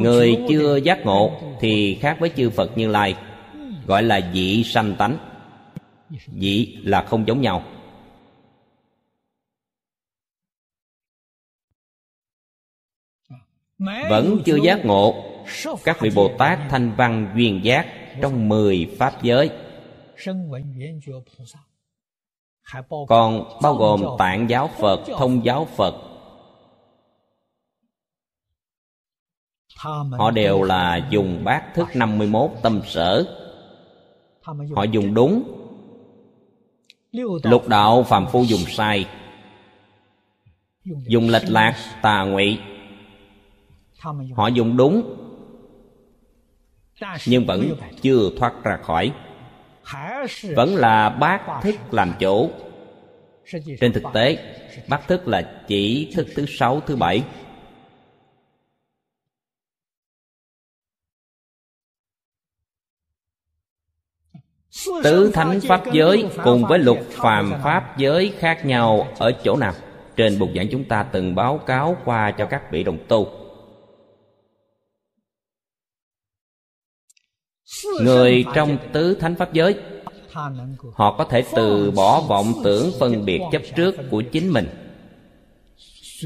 [0.00, 3.14] Người chưa giác ngộ thì khác với chư phật như lai
[3.86, 5.18] gọi là dị sanh tánh
[6.26, 7.62] vị là không giống nhau.
[14.10, 15.24] Vẫn chưa giác ngộ,
[15.84, 17.86] các vị bồ tát thanh văn duyên giác
[18.22, 19.50] trong mười pháp giới.
[23.08, 25.94] Còn bao gồm tạng giáo phật, thông giáo phật.
[30.10, 33.34] Họ đều là dùng bát thức 51 tâm sở.
[34.74, 35.67] Họ dùng đúng
[37.42, 39.06] lục đạo phàm phu dùng sai.
[40.84, 42.58] Dùng lệch lạc tà ngụy.
[44.36, 45.14] Họ dùng đúng
[47.26, 49.12] nhưng vẫn chưa thoát ra khỏi.
[50.56, 52.50] Vẫn là bát thức làm chủ.
[53.80, 54.54] Trên thực tế
[54.88, 57.22] bát thức là chỉ thức thứ sáu thứ bảy
[65.04, 69.74] tứ thánh pháp giới cùng với lục phàm pháp giới khác nhau ở chỗ nào?
[70.16, 73.28] Trên bục giảng chúng ta từng báo cáo qua cho các vị đồng tu.
[78.02, 79.74] Người trong tứ thánh pháp giới
[80.94, 84.68] họ có thể từ bỏ vọng tưởng phân biệt chấp trước của chính mình.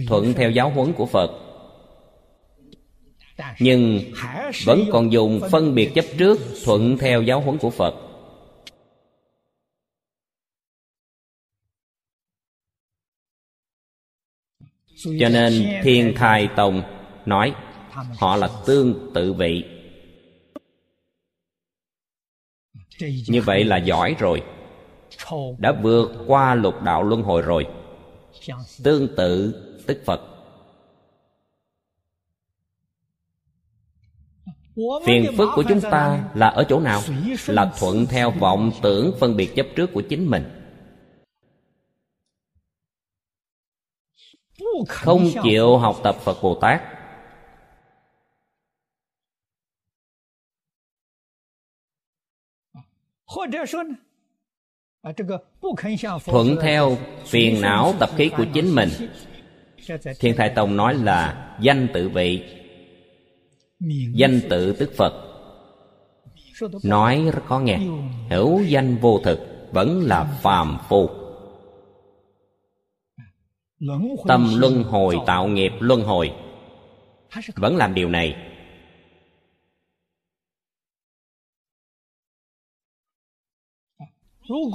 [0.09, 1.30] Thuận theo giáo huấn của phật.
[3.61, 4.01] Nhưng
[4.64, 7.95] vẫn còn dùng phân biệt chấp trước thuận theo giáo huấn của phật
[15.05, 16.82] cho nên thiên thai tông
[17.26, 17.55] nói
[18.18, 19.64] họ là tương tự vị.
[23.28, 24.42] Như vậy là giỏi rồi.
[25.59, 27.66] Đã vượt qua lục đạo luân hồi rồi.
[28.82, 29.55] Tương tự
[29.86, 30.20] tức phật.
[35.07, 37.00] Phiền phức của chúng ta là ở chỗ nào?
[37.46, 40.62] Là thuận theo vọng tưởng phân biệt chấp trước của chính mình
[44.89, 46.83] không chịu học tập phật bồ tát.
[56.25, 56.97] Thuận theo
[57.27, 58.89] phiền não tập khí của chính mình.
[60.20, 62.45] Thiên thai tông nói là danh tự vị.
[64.14, 65.29] Danh tự tức phật.
[66.85, 67.79] Nói rất khó nghe.
[68.31, 71.22] Hữu danh vô thực, vẫn là phàm phu
[74.26, 76.33] tâm luân hồi tạo nghiệp luân hồi.
[77.57, 78.37] Vẫn làm điều này.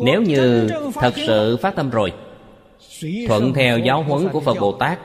[0.04, 2.14] Nếu như thật sự phát tâm rồi
[3.28, 5.00] thuận theo giáo huấn của phật bồ tát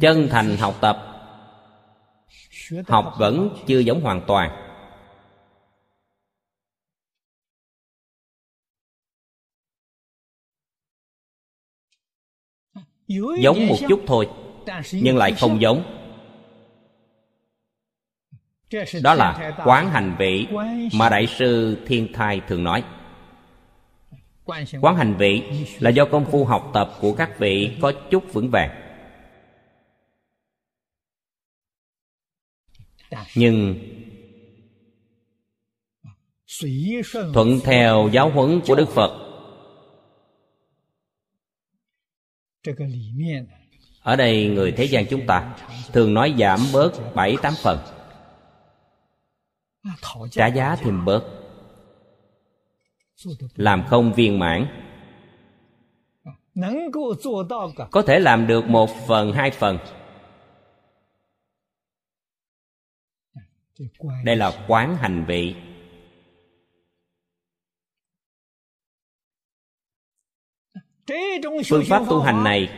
[0.00, 1.08] chân thành học tập
[2.88, 4.71] học vẫn chưa giống hoàn toàn
[13.08, 14.28] giống một chút thôi
[14.92, 15.82] nhưng lại không giống.
[19.02, 20.46] Đó là quán hành vị
[20.94, 22.84] mà đại sư thiên thai thường nói.
[24.80, 25.42] Quán hành vị
[25.78, 28.70] là do công phu học tập của các vị có chút vững vàng.
[33.34, 33.78] Nhưng
[37.34, 39.21] thuận theo giáo huấn của đức phật
[44.02, 45.56] ở đây người thế gian chúng ta
[45.92, 47.78] thường nói giảm bớt bảy tám phần.
[50.30, 51.24] Trả giá thêm bớt.
[53.54, 54.66] Làm không viên mãn.
[57.90, 59.78] Có thể làm được một phần hai phần.
[64.24, 65.54] Đây là quán hành vị
[71.68, 72.68] phương pháp tu hành này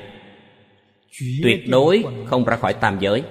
[1.42, 3.22] tuyệt đối không ra khỏi tam giới.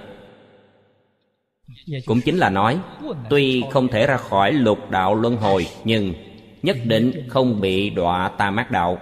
[2.05, 2.79] Cũng chính là nói,
[3.29, 6.13] tuy không thể ra khỏi lục đạo luân hồi, nhưng
[6.63, 8.97] nhất định không bị đọa tam ác đạo.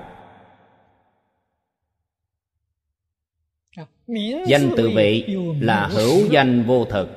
[4.48, 7.10] Danh tự vị là hữu danh vô thực,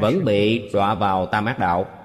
[0.00, 2.01] vẫn bị đọa vào tam ác đạo.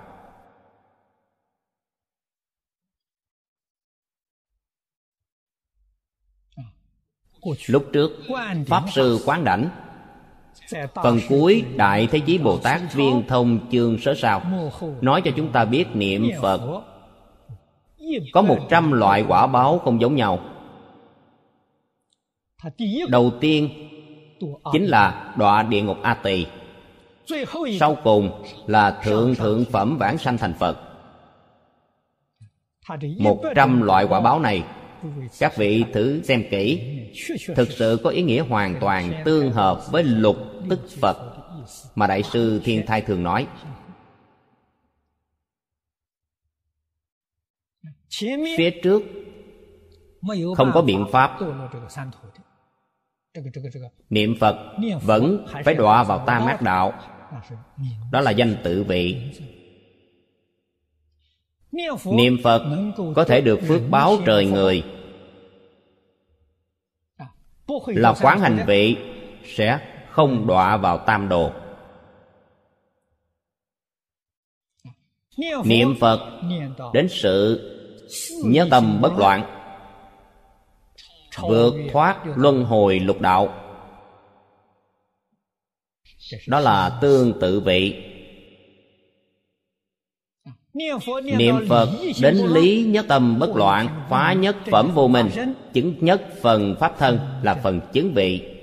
[7.67, 8.11] Lúc trước,
[8.67, 9.69] pháp sư quán đảnh
[11.03, 14.41] phần cuối đại thế chí bồ tát viên thông chương sớ sao,
[15.01, 16.61] nói cho chúng ta biết niệm phật.
[18.33, 20.39] Có một trăm loại quả báo không giống nhau.
[23.07, 23.69] Đầu tiên
[24.71, 26.45] chính là đọa địa ngục a tỳ,
[27.79, 30.77] sau cùng là thượng thượng phẩm vãng sanh thành phật.
[33.19, 34.63] Một trăm loại quả báo này,
[35.39, 36.96] các vị thử xem kỹ
[37.55, 40.37] thực sự có ý nghĩa hoàn toàn tương hợp với lục
[40.69, 41.17] tức phật
[41.95, 43.47] mà đại sư thiên thai thường nói.
[48.57, 49.03] Phía trước
[50.57, 51.39] không có biện pháp.
[54.09, 54.55] Niệm phật
[55.01, 56.93] vẫn phải đọa vào ta mát đạo.
[58.11, 59.31] Đó là danh tự vị.
[62.05, 62.61] Niệm phật
[63.15, 64.83] có thể được phước báo trời người
[67.85, 68.97] là quán hành vị
[69.45, 71.51] sẽ không đọa vào tam đồ.
[75.65, 76.41] Niệm phật
[76.93, 77.63] đến sự
[78.45, 79.53] nhớ tâm bất loạn
[81.41, 83.53] vượt thoát luân hồi lục đạo.
[86.47, 88.03] Đó là tương tự vị
[91.23, 91.89] niệm phật
[92.21, 95.29] đến lý nhất tâm bất loạn, phá nhất phẩm vô minh,
[95.73, 98.57] chứng nhất phần pháp thân là phần chứng vị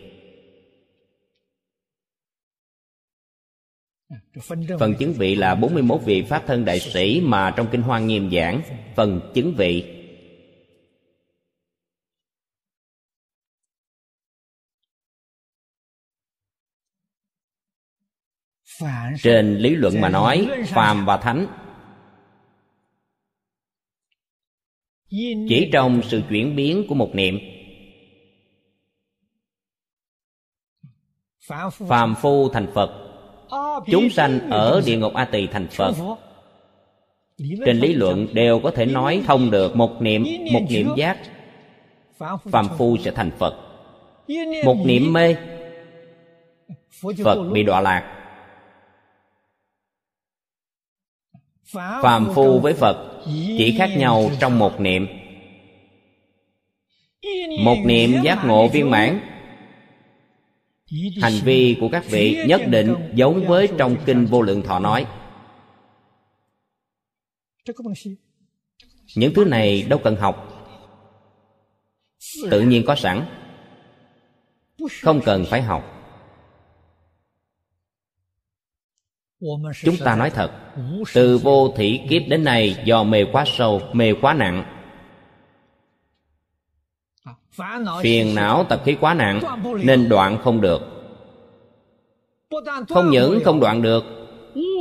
[4.80, 8.30] Phần chứng vị là 41 vị Pháp thân đại sĩ mà trong Kinh Hoa Nghiêm
[8.30, 8.62] giảng,
[8.96, 10.00] Phần chứng vị
[19.22, 21.46] Trên lý luận mà nói, Phàm và Thánh
[25.10, 27.38] chỉ trong sự chuyển biến của một niệm,
[31.88, 32.90] phàm phu thành phật,
[33.90, 35.94] chúng sanh ở địa ngục a tỳ thành phật.
[37.66, 41.18] Trên lý luận đều có thể nói thông được một niệm một niệm giác,
[42.44, 43.54] phàm phu sẽ thành phật.
[44.64, 45.36] Một niệm mê,
[47.24, 48.13] phật bị đọa lạc.
[51.72, 53.22] Phàm phu với phật
[53.58, 55.06] chỉ khác nhau trong một niệm.
[57.64, 59.20] Một niệm giác ngộ viên mãn.
[61.22, 65.06] Hành vi của các vị nhất định giống với trong kinh vô lượng thọ nói.
[69.16, 70.50] Những thứ này đâu cần học.
[72.50, 73.26] Tự nhiên có sẵn.
[75.02, 75.93] Không cần phải học
[79.82, 80.50] chúng ta nói thật
[81.14, 84.64] từ vô thủy kiếp đến nay do mê quá sâu mê quá nặng.
[88.02, 89.40] Phiền não tập khí quá nặng
[89.84, 90.82] nên đoạn không được.
[92.88, 94.04] Không những không đoạn được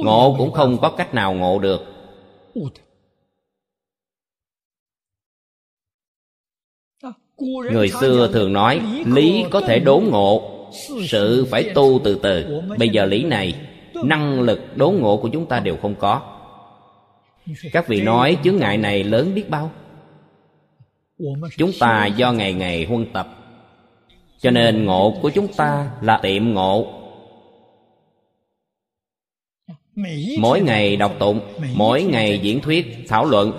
[0.03, 1.81] ngộ cũng không có cách nào ngộ được.
[7.71, 10.49] Người xưa thường nói lý có thể đốn ngộ
[11.07, 12.61] sự phải tu từ từ.
[12.77, 13.72] bây giờ lý này
[14.03, 16.39] năng lực đốn ngộ của chúng ta đều không có.
[17.71, 19.71] Các vị nói, chướng ngại này lớn biết bao.
[21.57, 23.27] Chúng ta do ngày ngày huân tập,
[24.39, 26.99] cho nên ngộ của chúng ta là tiệm ngộ.
[30.39, 31.39] Mỗi ngày đọc tụng,
[31.75, 33.51] mỗi ngày diễn thuyết, thảo luận.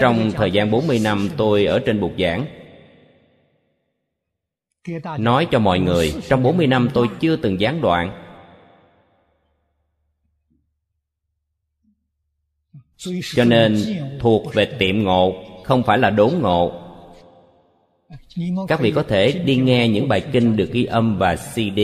[0.00, 2.46] Trong thời gian 40 năm tôi ở trên bục giảng
[5.18, 8.22] Nói cho mọi người, Trong 40 năm tôi chưa từng gián đoạn.
[13.34, 13.76] Cho nên,
[14.20, 16.82] thuộc về tiệm ngộ, Không phải là đốn ngộ.
[18.68, 21.80] Các vị có thể đi nghe những bài kinh được ghi âm và CD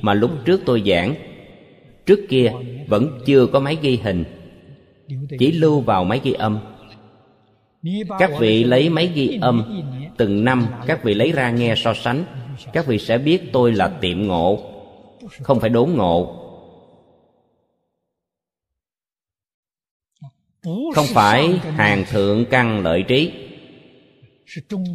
[0.00, 1.14] Mà lúc trước tôi giảng.
[2.06, 2.52] Trước kia,
[2.86, 4.24] vẫn chưa có máy ghi hình.
[5.38, 6.58] Chỉ lưu vào máy ghi âm.
[8.18, 9.82] Các vị lấy máy ghi âm.
[10.16, 12.24] Từng năm, các vị lấy ra nghe so sánh
[12.72, 14.70] các vị sẽ biết tôi là tiệm ngộ,
[15.42, 16.40] không phải đốn ngộ.
[20.94, 23.32] Không phải hàng thượng căn lợi trí,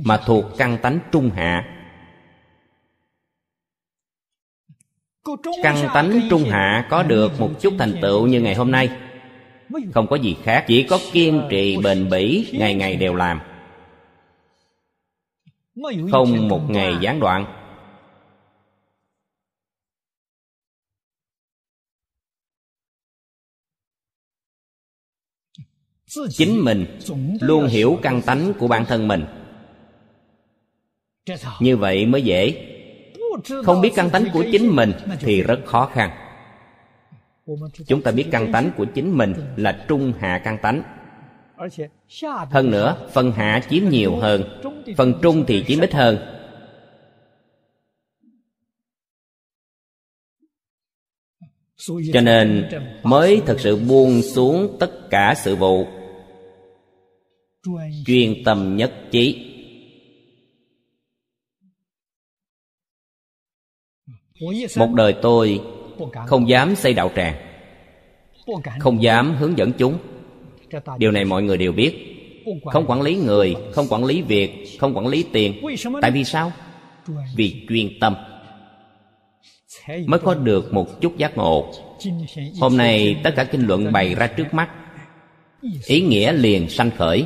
[0.06, 1.76] mà thuộc căn tánh trung hạ.
[5.64, 8.90] Căn tánh trung hạ có được một chút thành tựu như ngày hôm nay.
[9.94, 13.40] Không có gì khác, chỉ có kiên trì bền bỉ, ngày ngày đều làm
[16.12, 17.46] không một ngày gián đoạn.
[26.30, 27.00] chính mình
[27.42, 29.26] luôn hiểu căn tánh của bản thân mình.
[31.60, 32.66] Như vậy mới dễ.
[33.66, 36.12] Không biết căn tánh của chính mình thì rất khó khăn.
[37.88, 40.99] Chúng ta biết căn tánh của chính mình là trung hạ căn tánh
[42.52, 44.62] hơn nữa phần hạ chiếm nhiều hơn
[44.98, 46.18] phần trung thì chiếm ít hơn.
[52.14, 52.70] Cho nên
[53.04, 55.88] mới thực sự buông xuống tất cả sự vụ.
[58.06, 59.46] Chuyên tâm nhất trí.
[64.78, 65.62] Một đời tôi
[66.28, 67.36] không dám xây đạo tràng
[68.80, 69.98] không dám hướng dẫn chúng
[70.98, 72.16] điều này mọi người đều biết.
[72.66, 75.62] Không quản lý người, không quản lý việc, không quản lý tiền.
[76.02, 76.52] Tại vì sao?
[77.36, 78.16] Vì chuyên tâm.
[80.06, 81.72] Mới có được một chút giác ngộ.
[82.60, 84.70] Hôm nay tất cả kinh luận bày ra trước mắt.
[85.86, 87.26] Ý nghĩa liền sanh khởi.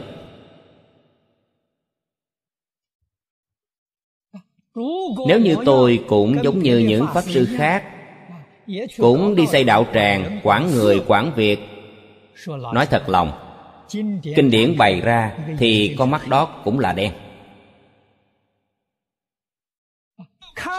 [5.27, 7.83] Nếu như tôi cũng giống như những pháp sư khác,
[8.97, 11.59] cũng đi xây đạo tràng, quản người, quản việc
[12.47, 13.31] nói thật lòng,
[14.35, 17.13] kinh điển bày ra thì con mắt đó cũng là đen.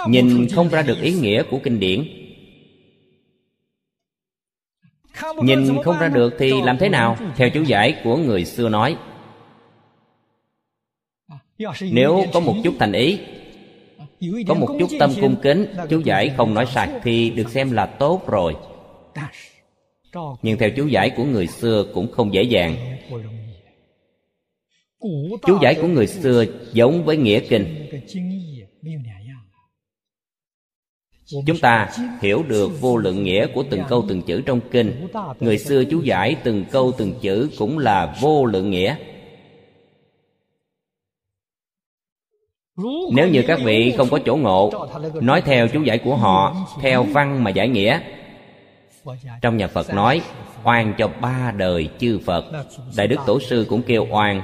[0.09, 2.05] Nhìn không ra được ý nghĩa của kinh điển.
[5.43, 7.17] Nhìn không ra được thì làm thế nào?
[7.37, 8.97] Theo chú giải của người xưa nói.
[11.81, 13.19] Nếu có một chút thành ý,
[14.49, 17.87] có một chút tâm cung kính, chú giải không nói sạch thì được xem là
[17.87, 18.57] tốt rồi
[20.43, 22.77] nhưng theo chú giải của người xưa cũng không dễ dàng.
[25.47, 27.91] Chú giải của người xưa giống với nghĩa kinh.
[31.47, 31.91] Chúng ta
[32.21, 35.07] hiểu được vô lượng nghĩa của từng câu từng chữ trong kinh.
[35.41, 38.97] Người xưa chú giải từng câu từng chữ cũng là vô lượng nghĩa.
[43.15, 44.89] Nếu như các vị không có chỗ ngộ,
[45.21, 48.01] nói theo chú giải của họ, theo văn mà giải nghĩa
[49.43, 50.23] trong nhà phật nói,
[50.65, 52.45] oan cho ba đời chư phật.
[52.97, 54.43] Đại đức tổ sư cũng kêu oan.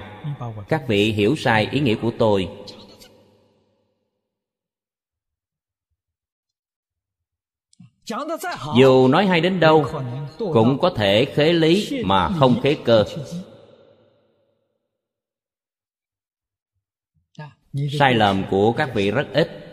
[0.68, 2.48] Các vị hiểu sai ý nghĩa của tôi.
[8.76, 9.86] Dù nói hay đến đâu,
[10.38, 13.04] cũng có thể khế lý mà không khế cơ.
[17.98, 19.69] Sai lầm của các vị rất ít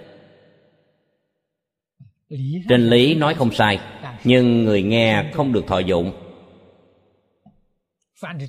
[2.70, 3.80] trên lý nói không sai
[4.24, 6.12] nhưng người nghe không được thọ dụng.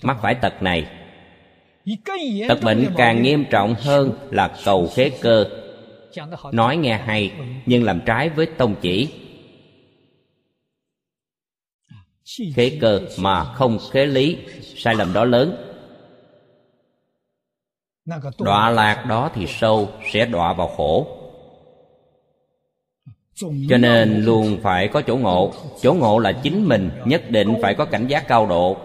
[0.03, 0.87] Mắc phải tật này.
[2.49, 5.45] Tật bệnh càng nghiêm trọng hơn là cầu khế cơ.
[6.53, 7.33] Nói nghe hay
[7.66, 9.09] nhưng làm trái với tông chỉ.
[12.55, 14.39] Khế cơ mà không khế lý
[14.76, 15.64] sai lầm đó lớn.
[18.39, 21.18] Đọa lạc đó thì sâu sẽ đọa vào khổ
[23.41, 25.53] cho nên luôn phải có chỗ ngộ.
[25.80, 28.76] Chỗ ngộ là chính mình nhất định phải có cảnh giác cao độ.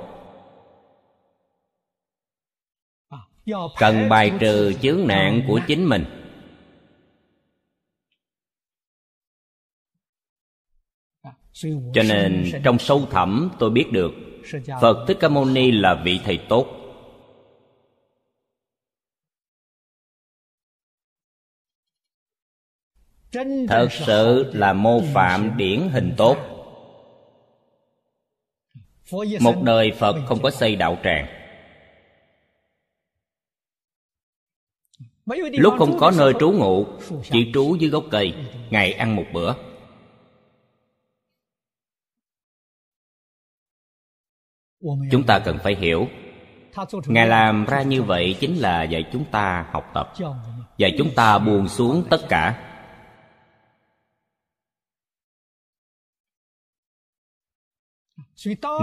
[3.80, 6.06] Cần bài trừ chướng nạn của chính mình.
[11.94, 14.12] Cho nên trong sâu thẳm tôi biết được
[14.82, 16.83] phật thích ca mâu ni là vị thầy tốt
[23.68, 26.38] thật sự là mô phạm điển hình tốt.
[29.42, 31.28] Một đời phật không có xây đạo tràng.
[35.52, 36.86] Lúc không có nơi trú ngụ,
[37.32, 38.34] chỉ trú dưới gốc cây,
[38.70, 39.54] ngày ăn một bữa.
[45.12, 46.08] Chúng ta cần phải hiểu,
[47.06, 50.14] ngài làm ra như vậy chính là dạy chúng ta học tập,
[50.78, 52.70] dạy chúng ta buông xuống tất cả.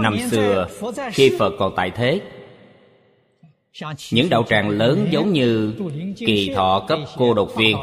[0.01, 0.67] Năm xưa
[1.11, 2.21] khi phật còn tại thế
[4.11, 5.73] những đạo tràng lớn giống như
[6.15, 7.77] kỳ thọ cấp cô độc viên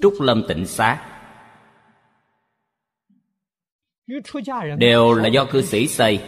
[0.00, 1.02] trúc lâm tịnh xá
[4.78, 6.20] đều là do cư sĩ xây.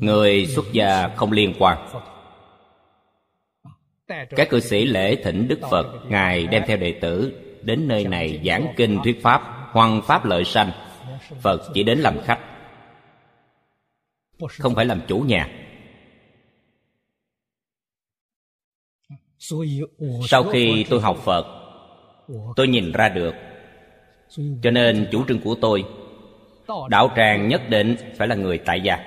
[0.00, 1.78] Người xuất gia không liên quan.
[4.06, 8.40] Các cư sĩ lễ thỉnh đức phật ngài đem theo đệ tử đến nơi này
[8.46, 9.42] giảng kinh thuyết pháp
[9.72, 10.70] hoằng pháp lợi sanh
[11.40, 12.40] phật chỉ đến làm khách,
[14.58, 15.48] không phải làm chủ nhà.
[20.28, 21.46] Sau khi tôi học phật,
[22.56, 23.34] tôi nhìn ra được.
[24.62, 25.84] Cho nên chủ trương của tôi,
[26.88, 28.98] đạo tràng nhất định phải là người tại gia.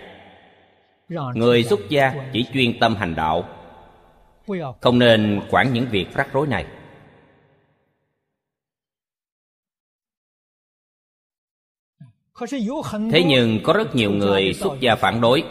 [1.35, 3.43] Người xuất gia chỉ chuyên tâm hành đạo,
[4.81, 6.65] không nên quản những việc rắc rối này.
[13.11, 15.43] Thế nhưng có rất nhiều người xuất gia phản đối.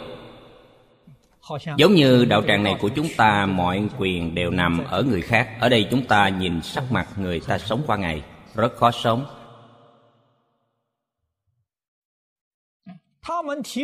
[1.77, 5.57] Giống như đạo tràng này của chúng ta mọi quyền đều nằm ở người khác.
[5.59, 8.23] Ở đây chúng ta nhìn sắc mặt người ta sống qua ngày
[8.55, 9.25] rất khó sống.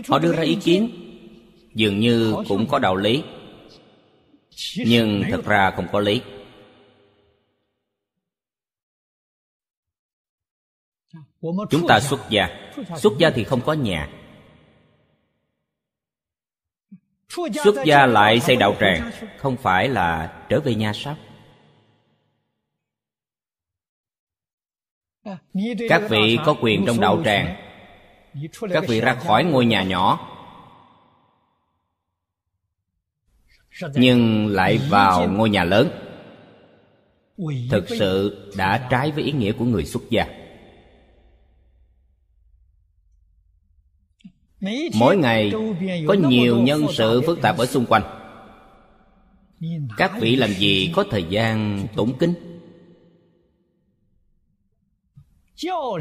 [0.08, 0.90] Họ đưa ra ý kiến
[1.74, 3.24] dường như cũng có đạo lý
[4.78, 6.22] nhưng thật ra không có lý.
[11.70, 14.10] Chúng ta xuất gia xuất gia thì không có nhà.
[17.64, 21.16] Xuất gia lại xây đạo tràng, không phải là trở về nhà sao?
[25.90, 27.56] Các vị có quyền trong đạo tràng.
[28.74, 30.36] Các vị ra khỏi ngôi nhà nhỏ.
[33.94, 35.90] Nhưng lại vào ngôi nhà lớn.
[37.72, 40.26] Thực sự đã trái với ý nghĩa của người xuất gia.
[44.94, 45.52] Mỗi ngày
[46.08, 48.04] có nhiều nhân sự phức tạp ở xung quanh.
[49.98, 52.34] Các vị làm gì có thời gian tụng kinh?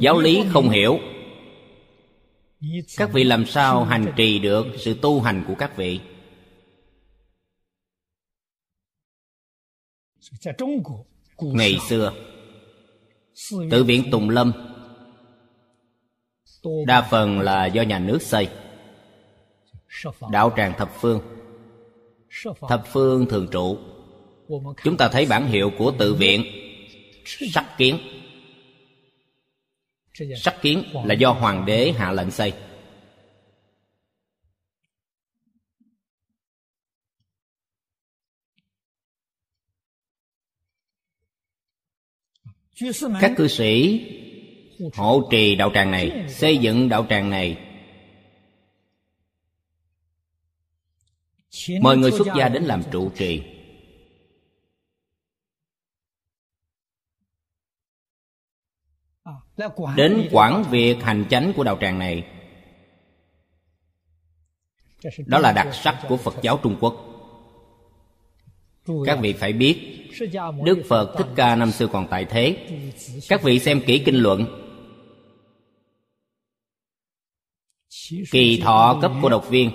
[0.00, 0.98] Giáo lý không hiểu.
[2.96, 6.00] Các vị làm sao hành trì được sự tu hành của các vị?
[11.40, 12.12] Ngày xưa
[13.70, 14.52] tự viện tùng lâm
[16.86, 18.48] đa phần là do nhà nước xây.
[20.30, 21.20] Đạo tràng thập phương.
[22.68, 23.78] Thập phương thường trụ.
[24.84, 26.44] Chúng ta thấy bản hiệu của tự viện.
[27.24, 27.98] Sắc kiến.
[30.36, 32.52] Sắc kiến là do hoàng đế hạ lệnh xây.
[43.20, 44.00] Các cư sĩ
[44.94, 47.58] hộ trì đạo tràng này, xây dựng đạo tràng này.
[51.80, 53.42] Mời người xuất gia đến làm trụ trì.
[59.96, 62.26] Đến quản việc hành chánh của đạo tràng này.
[65.26, 67.04] Đó là đặc sắc của phật giáo trung quốc.
[69.06, 70.04] Các vị phải biết,
[70.64, 72.66] đức phật thích ca năm xưa còn tại thế.
[73.28, 74.64] Các vị xem kỹ kinh luận.
[78.30, 79.70] Kỳ thọ cấp của độc viên,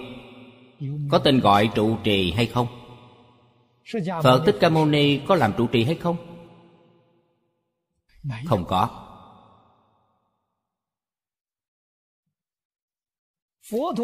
[1.11, 2.67] có tên gọi trụ trì hay không?
[4.23, 6.17] Phật thích ca mâu ni có làm trụ trì hay không?
[8.45, 8.89] Không có.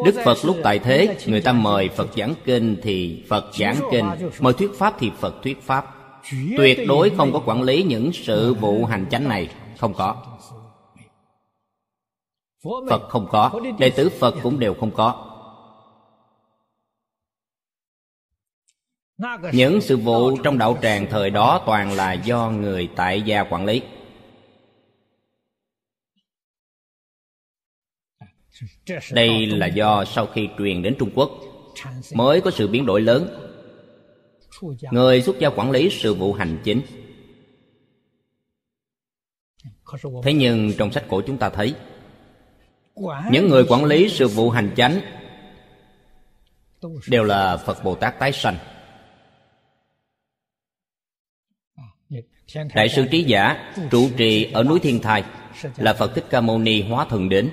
[0.05, 4.05] Đức Phật lúc tại thế, Người ta mời Phật giảng kinh thì Phật giảng kinh.
[4.39, 5.85] Mời thuyết pháp thì Phật thuyết pháp.
[6.57, 9.49] Tuyệt đối không có quản lý những sự vụ hành chánh này.
[9.77, 10.38] Không có.
[12.63, 15.25] Phật không có Đệ tử Phật cũng đều không có.
[19.53, 23.65] Những sự vụ trong đạo tràng thời đó toàn là do người tại gia quản
[23.65, 23.81] lý.
[29.11, 31.31] Đây là do sau khi truyền đến trung quốc
[32.13, 33.49] mới có sự biến đổi lớn.
[34.91, 36.81] Người xuất gia quản lý sự vụ hành chính.
[40.23, 41.75] Thế nhưng trong sách cổ chúng ta thấy
[43.31, 45.01] những người quản lý sự vụ hành chánh
[47.07, 48.57] đều là phật bồ tát tái sanh.
[52.75, 55.23] Đại sư trí giả trụ trì ở núi thiên thai
[55.77, 57.51] là phật thích ca mâu ni hóa thần đến.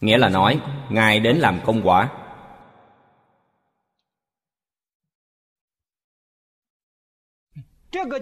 [0.00, 0.60] Nghĩa là nói
[0.90, 2.10] ngài đến làm công quả.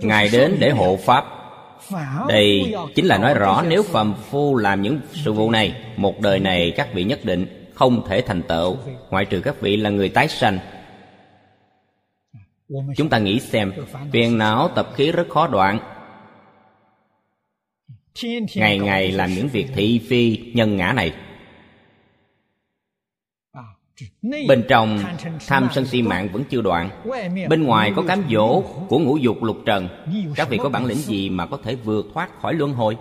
[0.01, 1.44] Ngài đến để hộ pháp
[2.29, 6.41] đây chính là nói rõ nếu phàm phu làm những sự vụ này một đời
[6.41, 8.77] này các vị nhất định không thể thành tựu
[9.11, 10.59] ngoại trừ các vị là người tái sanh.
[12.97, 13.73] Chúng ta nghĩ xem
[14.13, 15.79] phiền não tập khí rất khó đoạn.
[18.55, 21.13] Ngày ngày làm những việc thị phi nhân ngã này
[24.49, 24.99] bên trong
[25.47, 26.91] tham sân si mạng vẫn chưa đoạn.
[27.49, 29.89] Bên ngoài có cám dỗ của ngũ dục lục trần.
[30.37, 32.97] Các vị có bản lĩnh gì mà có thể vượt thoát khỏi luân hồi?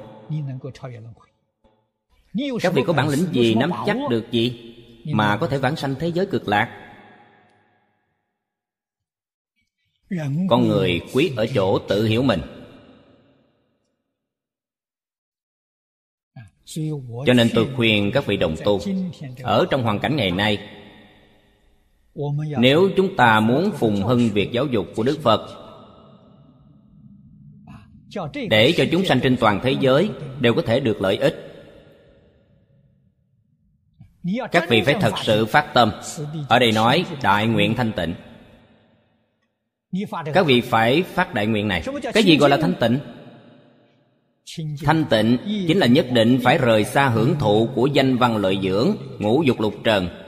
[2.62, 4.76] Các vị có bản lĩnh gì nắm chắc được gì
[5.06, 6.80] mà có thể vãng sanh thế giới cực lạc?
[10.50, 12.42] Con người quý ở chỗ tự hiểu mình.
[17.26, 18.80] Cho nên tôi khuyên các vị đồng tu,
[19.44, 20.70] ở trong hoàn cảnh ngày nay
[22.58, 25.50] nếu chúng ta muốn phùng hưng việc giáo dục của đức phật,
[28.50, 30.10] để cho chúng sanh trên toàn thế giới
[30.40, 31.50] đều có thể được lợi ích,
[34.52, 35.92] các vị phải thật sự phát tâm.
[36.50, 38.16] Ở đây nói đại nguyện thanh tịnh.
[40.34, 41.84] Các vị phải phát đại nguyện này.
[42.14, 43.00] Cái gì gọi là thanh tịnh?
[44.84, 45.38] Thanh tịnh
[45.68, 49.44] chính là nhất định phải rời xa hưởng thụ của danh văn lợi dưỡng, ngũ
[49.44, 50.23] dục lục trần.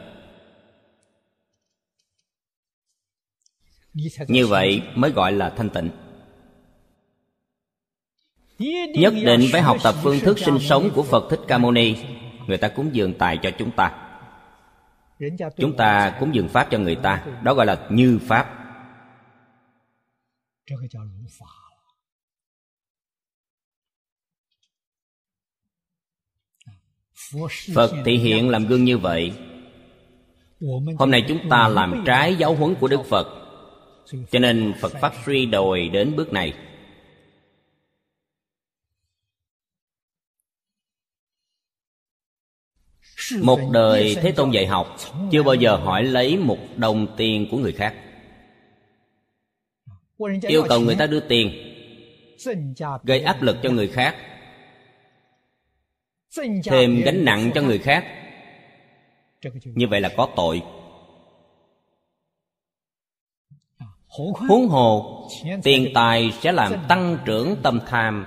[4.27, 5.89] Như vậy mới gọi là thanh tịnh.
[8.95, 11.95] Nhất định phải học tập phương thức sinh sống của phật thích ca mâu ni.
[12.47, 14.01] Người ta cúng dường tài cho chúng ta.
[15.57, 17.25] Chúng ta cúng dường pháp cho người ta.
[17.43, 18.61] Đó gọi là như pháp.
[27.73, 29.33] Phật thị hiện làm gương như vậy.
[30.97, 33.44] Hôm nay chúng ta làm trái giáo huấn của đức phật
[34.05, 36.53] cho nên phật pháp suy đồi đến bước này.
[43.41, 44.97] Một đời thế tôn dạy học
[45.31, 47.95] chưa bao giờ hỏi lấy một đồng tiền của người khác.
[50.41, 51.51] Yêu cầu người ta đưa tiền,
[53.03, 54.15] gây áp lực cho người khác,
[56.63, 58.05] thêm gánh nặng cho người khác.
[59.63, 60.61] Như vậy là có tội.
[64.17, 65.21] Huống hồ
[65.63, 68.25] tiền tài sẽ làm tăng trưởng tâm tham.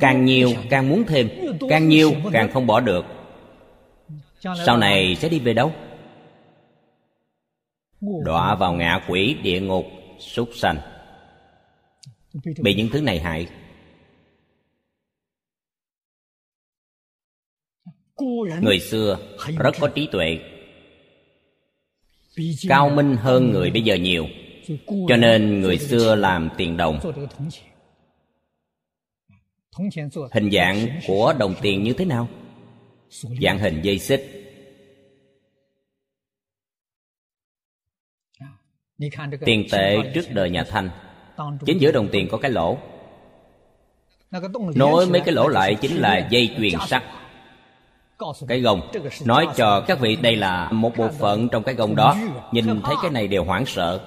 [0.00, 1.28] Càng nhiều càng muốn thêm
[1.68, 3.04] càng nhiều càng không bỏ được.
[4.66, 5.72] Sau này sẽ đi về đâu?
[8.24, 9.86] Đọa vào ngạ quỷ địa ngục
[10.18, 10.78] súc sanh.
[12.62, 13.48] Bị những thứ này hại.
[18.60, 19.18] Người xưa
[19.58, 20.51] rất có trí tuệ
[22.68, 24.26] cao minh hơn người bây giờ nhiều.
[25.08, 27.00] cho nên người xưa làm tiền đồng.
[30.32, 32.28] hình dạng của đồng tiền như thế nào?
[33.42, 34.38] Dạng hình dây xích.
[39.44, 40.90] Tiền tệ trước đời nhà thanh.
[41.66, 42.78] Chính giữa đồng tiền có cái lỗ.
[44.74, 47.02] Nối mấy cái lỗ lại chính là dây chuyền sắt
[48.48, 48.80] cái gông.
[49.24, 52.16] Nói cho các vị đây là một bộ phận trong cái gông đó.
[52.52, 54.00] Nhìn thấy cái này đều hoảng sợ.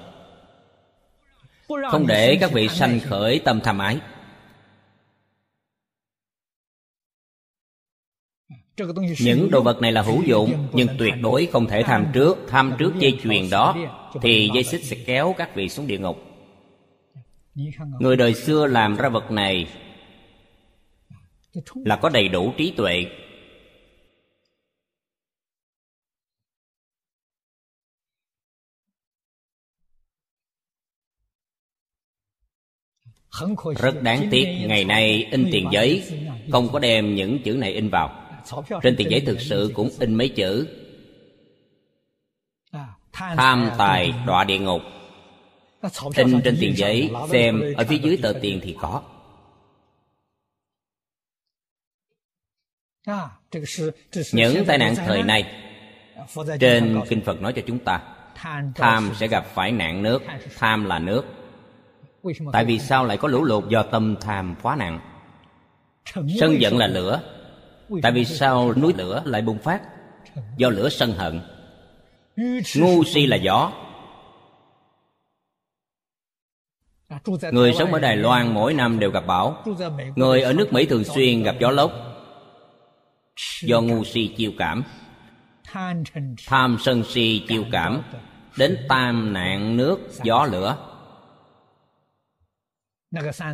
[1.91, 3.99] Không để các vị sanh khởi tâm tham ái.
[9.20, 12.38] Những đồ vật này là hữu dụng, nhưng tuyệt đối không thể tham trước.
[12.47, 13.76] Tham trước dây chuyền đó,
[14.22, 16.18] thì dây xích sẽ kéo các vị xuống địa ngục.
[17.99, 19.68] Người đời xưa làm ra vật này
[21.76, 23.05] là có đầy đủ trí tuệ.
[33.78, 36.04] Rất đáng tiếc, ngày nay in tiền giấy
[36.52, 38.22] không có đem những chữ này in vào.
[38.84, 40.68] Trên tiền giấy thực sự cũng in mấy chữ.
[43.12, 44.82] Tham tài đọa địa ngục.
[46.16, 49.02] In trên tiền giấy, xem ở phía dưới tờ tiền thì có.
[54.34, 55.54] Những tai nạn thời nay,
[56.60, 58.02] trên kinh phật nói cho chúng ta,
[58.76, 60.22] tham sẽ gặp phải nạn nước,
[60.56, 61.26] tham là nước
[62.53, 64.99] tại vì sao lại có lũ lụt do tâm tham quá nặng?
[66.39, 67.21] Sân giận là lửa.
[68.01, 69.82] Tại vì sao núi lửa lại bùng phát?
[70.57, 71.41] Do lửa sân hận.
[72.76, 73.71] Ngu si là gió.
[77.51, 79.63] Người sống ở đài loan mỗi năm đều gặp bão.
[80.15, 81.91] Người ở nước mỹ thường xuyên gặp gió lốc.
[83.61, 84.84] Do ngu si chiêu cảm.
[86.47, 88.01] Tham sân si chiêu cảm.
[88.57, 90.78] Đến tam nạn nước gió lửa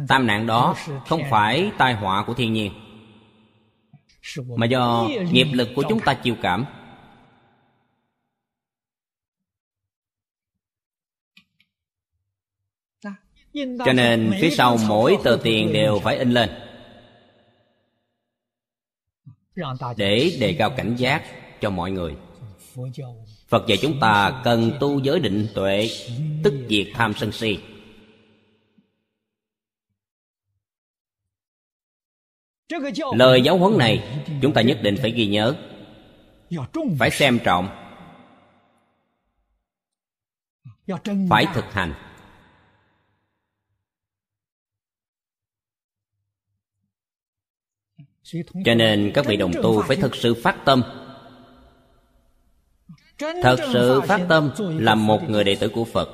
[0.08, 0.76] tam nạn đó
[1.08, 2.72] không phải tai họa của thiên nhiên,
[4.56, 6.66] mà do nghiệp lực của chúng ta chịu cảm.
[13.86, 16.50] Cho nên phía sau mỗi tờ tiền đều phải in lên
[19.98, 21.24] để đề cao cảnh giác
[21.62, 22.16] cho mọi người.
[23.48, 25.90] Phật dạy chúng ta cần tu giới định tuệ,
[26.44, 27.60] tức diệt tham sân si.
[33.16, 35.56] Lời giáo huấn này chúng ta nhất định phải ghi nhớ.
[37.00, 37.70] Phải xem trọng.
[41.30, 41.94] Phải thực hành.
[48.66, 50.84] Cho nên các vị đồng tu phải thực sự phát tâm.
[53.18, 56.10] Thật sự phát tâm làm một người đệ tử của phật.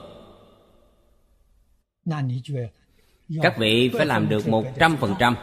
[3.41, 5.35] Các vị phải làm được một trăm phần trăm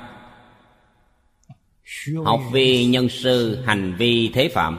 [2.24, 4.78] học vi nhân sư hành vi thế phạm.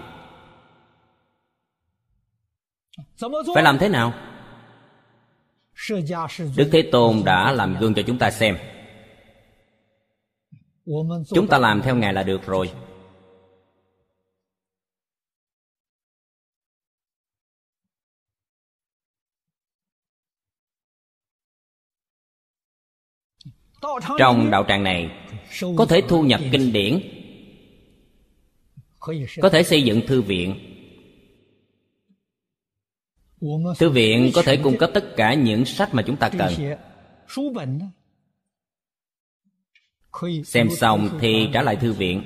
[3.53, 4.13] phải làm thế nào?
[6.55, 8.57] đức thế tôn đã làm gương cho chúng ta xem.
[11.35, 12.71] chúng ta làm theo ngài là được rồi.
[24.17, 25.24] trong đạo tràng này
[25.77, 26.99] có thể thu nhập kinh điển.
[29.41, 30.55] Có thể xây dựng thư viện.
[33.77, 36.53] Thư viện có thể cung cấp tất cả những sách mà chúng ta cần.
[40.45, 42.23] Xem xong thì trả lại thư viện.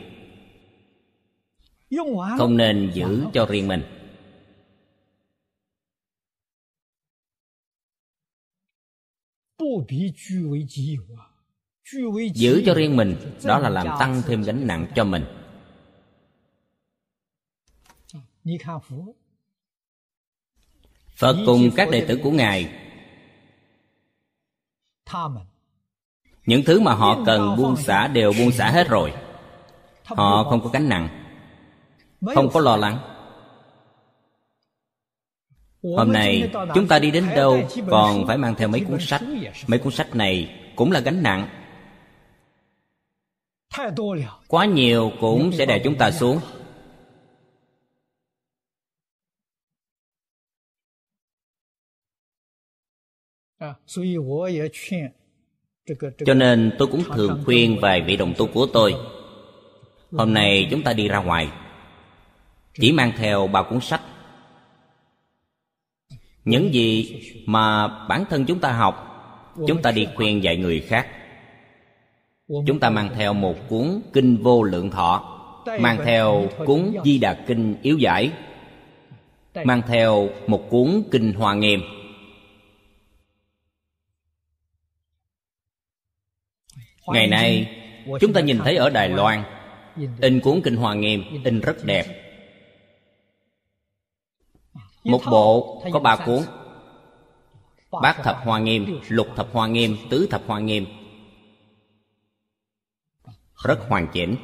[2.37, 3.81] Không nên giữ cho riêng mình
[12.33, 15.25] giữ cho riêng mình, đó là làm tăng thêm gánh nặng cho mình.
[21.15, 22.69] Phật cùng các đệ tử của ngài.
[26.45, 29.13] Những thứ mà họ cần buông xả đều buông xả hết rồi.
[30.03, 31.25] Họ không có gánh nặng,
[32.35, 32.99] không có lo lắng.
[35.83, 39.21] Hôm nay, chúng ta đi đến đâu còn phải mang theo mấy cuốn sách.
[39.67, 41.58] Mấy cuốn sách này cũng là gánh nặng
[44.47, 46.39] quá nhiều cũng sẽ đè chúng ta xuống.
[56.25, 58.95] cho nên tôi cũng thường khuyên vài vị đồng tu của tôi.
[60.11, 61.49] Hôm nay chúng ta đi ra ngoài.
[62.73, 64.01] Chỉ mang theo ba cuốn sách.
[66.45, 69.05] Những gì mà bản thân chúng ta học
[69.67, 71.07] chúng ta đi khuyên dạy người khác
[72.49, 75.35] chúng ta mang theo một cuốn kinh vô lượng thọ
[75.79, 78.31] mang theo cuốn di đà kinh yếu giải
[79.63, 81.81] mang theo một cuốn kinh hoa nghiêm.
[87.07, 87.75] Ngày nay
[88.21, 89.43] chúng ta nhìn thấy ở đài loan
[90.21, 92.05] in cuốn kinh hoa nghiêm in rất đẹp.
[95.03, 96.39] một bộ có ba cuốn
[98.01, 100.85] bát thập hoa nghiêm lục thập hoa nghiêm tứ thập hoa nghiêm
[103.63, 104.35] rất hoàn chỉnh.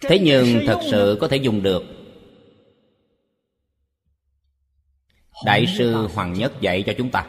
[0.00, 1.82] Thế nhưng thật sự có thể dùng được.
[5.44, 7.26] Đại sư hoàng nhất dạy cho chúng ta.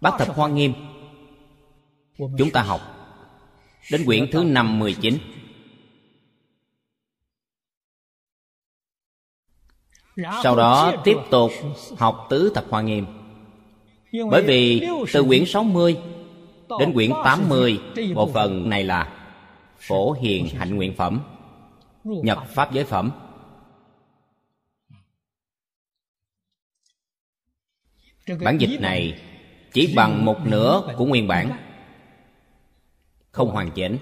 [0.00, 0.72] Bát thập hoa nghiêm.
[2.18, 2.80] Chúng ta học
[3.90, 5.18] đến quyển thứ năm mười chín.
[10.42, 11.52] Sau đó tiếp tục
[11.98, 13.06] học tứ thập hoa nghiêm.
[14.30, 15.96] Bởi vì từ quyển 60
[16.80, 17.80] đến quyển 80
[18.14, 19.12] bộ phận này là
[19.78, 21.20] phổ hiền hạnh nguyện phẩm
[22.04, 23.10] nhập pháp giới phẩm.
[28.44, 29.20] Bản dịch này
[29.72, 31.64] chỉ bằng một nửa của nguyên bản.
[33.30, 33.98] không hoàn chỉnh.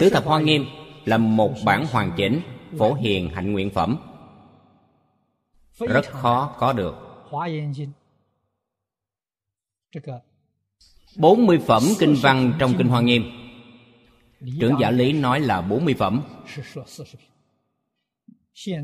[0.00, 0.66] Tứ thập hoa nghiêm
[1.04, 2.40] là một bản hoàn chỉnh
[2.78, 3.96] phổ hiền hạnh nguyện phẩm.
[5.78, 6.94] Rất khó có được
[11.16, 13.24] bốn mươi phẩm kinh văn trong kinh hoa nghiêm.
[14.60, 16.22] Trưởng giả lý nói là bốn mươi phẩm.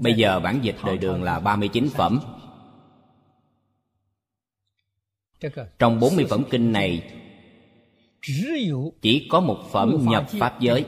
[0.03, 2.21] Bây giờ bản dịch đời đường là ba mươi chín phẩm.
[5.79, 7.13] Trong bốn mươi phẩm kinh này,
[9.03, 10.85] chỉ có một phẩm nhập pháp giới,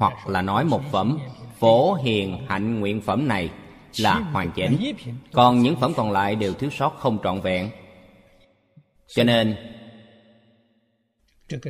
[0.00, 1.18] hoặc là nói một phẩm
[1.58, 3.50] phổ hiền hạnh nguyện phẩm này
[3.98, 4.92] là hoàn chỉnh.
[5.32, 7.70] Còn những phẩm còn lại đều thiếu sót không trọn vẹn.
[9.06, 9.56] Cho nên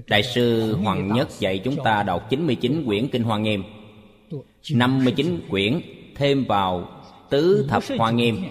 [0.06, 3.64] Đại sư Hoàng Nhất dạy chúng ta đọc 99 quyển Kinh Hoa Nghiêm.
[4.72, 5.80] 59 quyển
[6.14, 6.88] thêm vào
[7.30, 8.44] Tứ Thập Hoa Nghiêm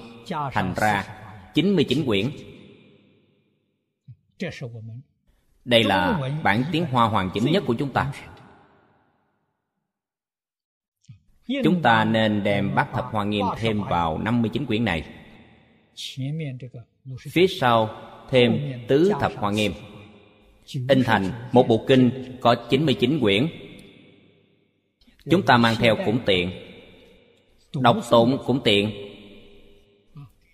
[0.51, 1.05] Thành ra
[1.53, 2.29] 99 quyển.
[5.65, 8.11] Đây là bản tiếng Hoa hoàn chỉnh nhất của chúng ta.
[11.63, 15.05] Chúng ta nên đem bát thập hoa nghiêm thêm vào 59 quyển này.
[17.31, 17.89] Phía sau
[18.29, 19.73] thêm tứ thập hoa nghiêm.
[20.73, 23.47] In thành một bộ kinh có 99 quyển.
[25.29, 26.51] Chúng ta mang theo cũng tiện.
[27.73, 28.91] Đọc tụng cũng tiện.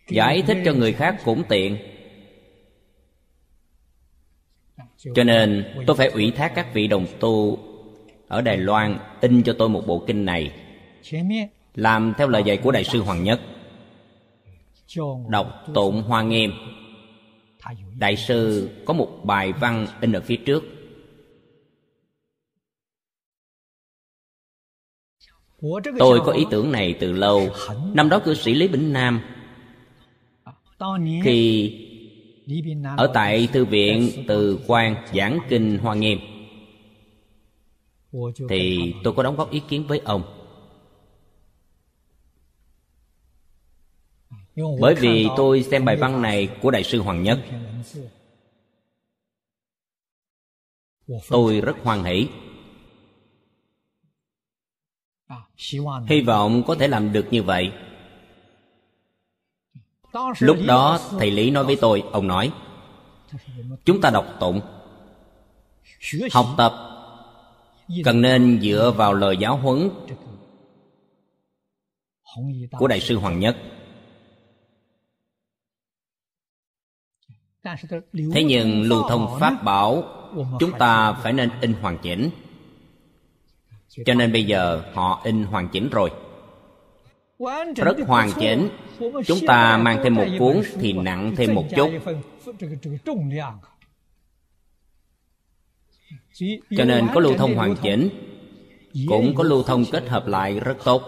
[0.09, 1.77] Giải thích cho người khác cũng tiện.
[5.15, 7.59] Cho nên, tôi phải ủy thác các vị đồng tu
[8.27, 10.51] Ở Đài Loan in cho tôi một bộ kinh này,
[11.75, 13.41] làm theo lời dạy của đại sư hoàng nhất.
[15.29, 16.51] Đọc tụng hoa nghiêm
[17.97, 20.63] đại sư có một bài văn in ở phía trước.
[25.99, 27.49] Tôi có ý tưởng này từ lâu.
[27.93, 29.21] Năm đó cư sĩ lý bỉnh nam
[31.23, 31.71] khi
[32.97, 36.19] ở tại thư viện từ quan giảng kinh hoa nghiêm,
[38.49, 40.44] thì tôi có đóng góp ý kiến với ông.
[44.55, 47.39] Bởi vì tôi xem bài văn này của đại sư hoàng nhất.
[51.29, 52.27] tôi rất hoan hỷ.
[56.07, 57.71] Hy vọng có thể làm được như vậy.
[60.39, 62.51] Lúc đó thầy lý nói với tôi ông nói
[63.85, 64.61] chúng ta đọc tụng
[66.31, 66.73] học tập
[68.03, 69.89] cần nên dựa vào lời giáo huấn
[72.71, 73.57] của đại sư hoàng nhất
[78.33, 80.03] thế nhưng lưu thông pháp bảo,
[80.59, 82.29] chúng ta phải nên in hoàn chỉnh.
[84.05, 86.11] Cho nên bây giờ họ in hoàn chỉnh rồi.
[87.75, 88.69] Rất hoàn chỉnh.
[89.25, 91.89] Chúng ta mang thêm một cuốn thì nặng thêm một chút.
[96.77, 98.09] Cho nên có lưu thông hoàn chỉnh,
[99.07, 101.03] cũng có lưu thông kết hợp lại rất tốt.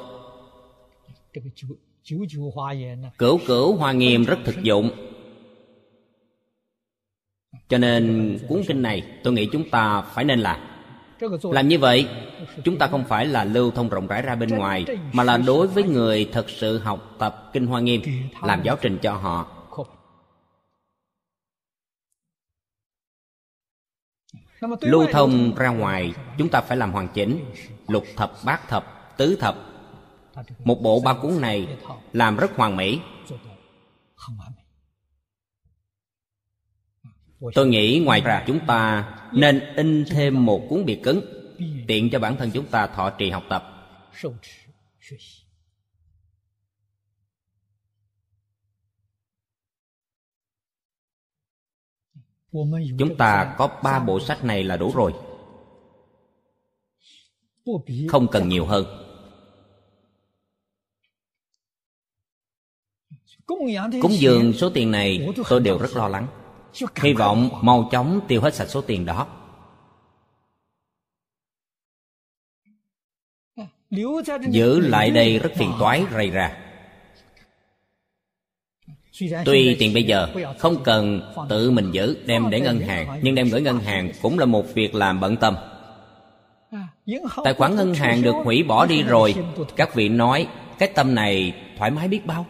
[3.17, 4.91] Cửu cửu hoa nghiêm rất thực dụng
[7.69, 10.59] cho nên cuốn kinh này tôi nghĩ chúng ta phải nên làm.
[11.43, 12.07] Làm như vậy,
[12.63, 15.67] chúng ta không phải là lưu thông rộng rãi ra bên ngoài, mà là đối
[15.67, 18.01] với người thật sự học tập kinh hoa nghiêm,
[18.43, 19.47] làm giáo trình cho họ.
[24.81, 27.45] Lưu thông ra ngoài, chúng ta phải làm hoàn chỉnh,
[27.87, 29.57] lục thập, bát thập, tứ thập.
[30.63, 31.67] Một bộ ba cuốn này
[32.13, 32.99] làm rất hoàn mỹ.
[37.53, 41.21] Tôi nghĩ ngoài ra chúng ta nên in thêm một cuốn biệt cứng,
[41.87, 43.73] tiện cho bản thân chúng ta thọ trì học tập.
[52.99, 55.13] Chúng ta có ba bộ sách này là đủ rồi.
[58.09, 58.85] Không cần nhiều hơn.
[63.45, 66.27] Cúng dường số tiền này tôi đều rất lo lắng
[66.95, 69.27] hy vọng mau chóng tiêu hết sạch số tiền đó
[74.49, 76.57] giữ lại đây rất phiền toái rầy ra
[79.45, 80.27] tuy tiền bây giờ
[80.59, 84.39] không cần tự mình giữ đem để ngân hàng nhưng đem gửi ngân hàng cũng
[84.39, 85.55] là một việc làm bận tâm
[87.43, 89.35] tài khoản ngân hàng được hủy bỏ đi rồi
[89.75, 90.47] các vị nói
[90.79, 92.45] cái tâm này thoải mái biết bao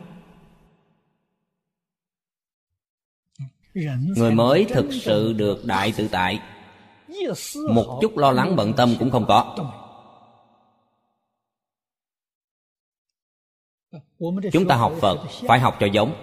[4.15, 6.39] người mới thực sự được đại tự tại.
[7.73, 9.55] Một chút lo lắng bận tâm cũng không có.
[14.51, 15.17] Chúng ta học phật
[15.47, 16.13] phải học cho giống.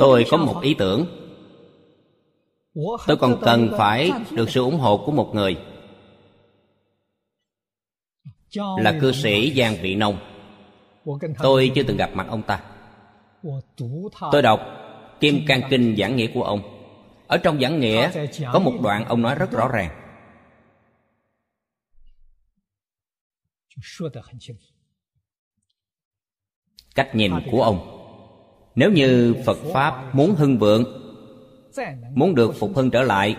[0.00, 1.06] Tôi có một ý tưởng.
[3.06, 5.56] Tôi còn cần phải được sự ủng hộ của một người
[8.56, 10.18] là cư sĩ giang vị nông.
[11.38, 12.62] Tôi chưa từng gặp mặt ông ta.
[14.32, 14.60] Tôi đọc
[15.20, 16.60] kim cang kinh giảng nghĩa của ông.
[17.26, 18.10] Ở trong giảng nghĩa
[18.52, 19.90] có một đoạn ông nói rất rõ ràng.
[26.94, 27.96] Cách nhìn của ông.
[28.74, 30.84] Nếu như phật pháp muốn hưng vượng
[32.14, 33.36] muốn được phục hưng trở lại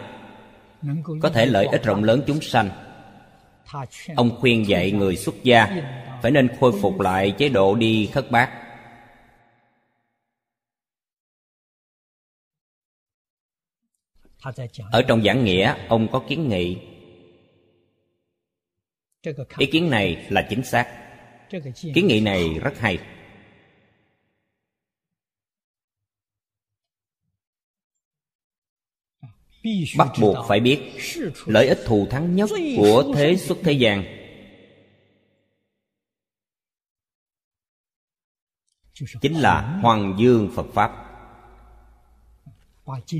[1.22, 2.70] có thể lợi ích rộng lớn chúng sanh
[4.16, 5.68] ông khuyên dạy người xuất gia
[6.22, 8.50] phải nên khôi phục lại chế độ đi khất bát.
[14.92, 16.78] Ở trong giảng nghĩa, ông có kiến nghị.
[19.58, 20.88] Ý kiến này là chính xác.
[21.94, 23.00] Kiến nghị này rất hay.
[29.97, 30.80] Bắt buộc phải biết
[31.45, 34.03] lợi ích thù thắng nhất của thế xuất thế gian.
[39.21, 40.92] Chính là hoàng dương phật pháp.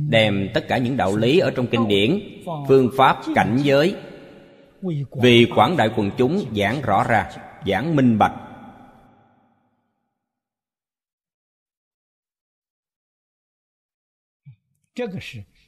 [0.10, 3.96] Đem tất cả những đạo lý ở trong kinh điển, phương pháp, cảnh giới,
[5.22, 7.32] vì quảng đại quần chúng giảng rõ ra,
[7.68, 8.34] giảng minh bạch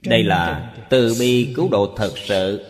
[0.06, 2.66] đây là từ bi cứu độ thật sự.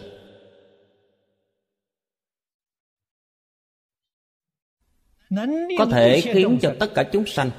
[5.78, 7.52] Có thể khiến cho tất cả chúng sanh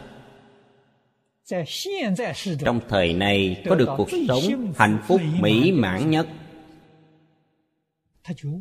[2.64, 6.26] trong thời này có được cuộc sống hạnh phúc mỹ mãn nhất.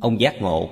[0.01, 0.69] Ông giác ngộ.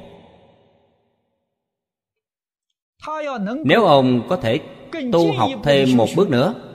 [3.66, 4.60] Nếu ông có thể
[5.12, 6.71] tu học thêm một bước nữa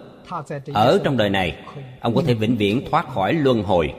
[0.75, 1.65] ở trong đời này
[2.01, 3.95] ông có thể vĩnh viễn thoát khỏi luân hồi.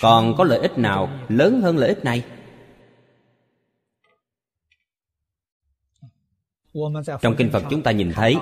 [0.00, 2.24] Còn có lợi ích nào lớn hơn lợi ích này?
[7.20, 8.36] Trong kinh phật chúng ta nhìn thấy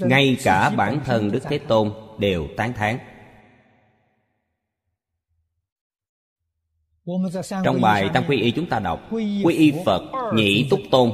[0.00, 2.98] ngay cả bản thân đức thế tôn đều tán thán
[7.64, 11.12] trong bài tam quy y chúng ta đọc quy y phật nhị túc tôn.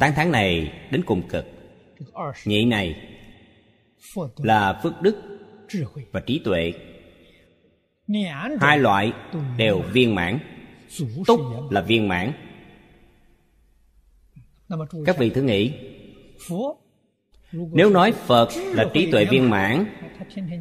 [0.00, 1.44] Tán thán này đến cùng cực.
[2.44, 2.96] Nhị này
[4.36, 5.16] là phước đức
[6.12, 6.72] và trí tuệ.
[8.60, 9.12] Hai loại
[9.56, 10.38] đều viên mãn.
[11.26, 11.40] Túc
[11.70, 12.32] là viên mãn.
[15.06, 15.72] Các vị thử nghĩ
[17.52, 19.84] nếu nói phật là trí tuệ viên mãn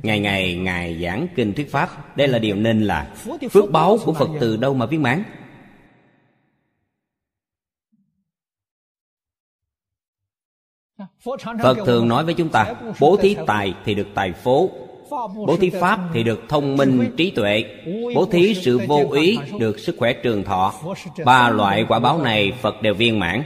[0.03, 3.13] ngày ngày ngài giảng kinh thuyết pháp đây là điều nên là
[3.51, 5.23] phước báo của phật từ đâu mà viên mãn?
[11.63, 14.69] Phật thường nói với chúng ta bố thí tài thì được tài phố
[15.35, 17.63] bố thí pháp thì được thông minh trí tuệ
[18.15, 20.73] bố thí sự vô ý được sức khỏe trường thọ.
[21.25, 23.43] Ba loại quả báo này phật đều viên mãn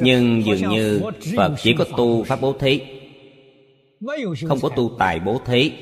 [0.00, 1.02] nhưng dường như
[1.36, 2.80] phật chỉ có tu pháp bố thí.
[4.48, 5.72] Không có tu tài bố thí.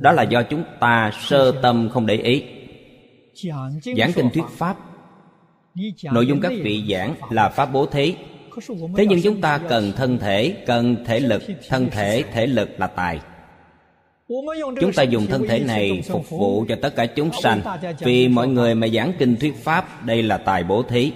[0.00, 2.44] Đó là do chúng ta sơ tâm không để ý.
[3.96, 4.76] giảng kinh thuyết pháp.
[6.12, 8.14] Nội dung các vị giảng là pháp bố thí.
[8.96, 12.86] Thế nhưng chúng ta cần thân thể cần thể lực thân thể thể lực là
[12.86, 13.20] tài
[14.80, 17.60] chúng ta dùng thân thể này phục vụ cho tất cả chúng sanh.
[17.98, 21.12] vì mọi người mà giảng kinh thuyết pháp đây là tài bố thí.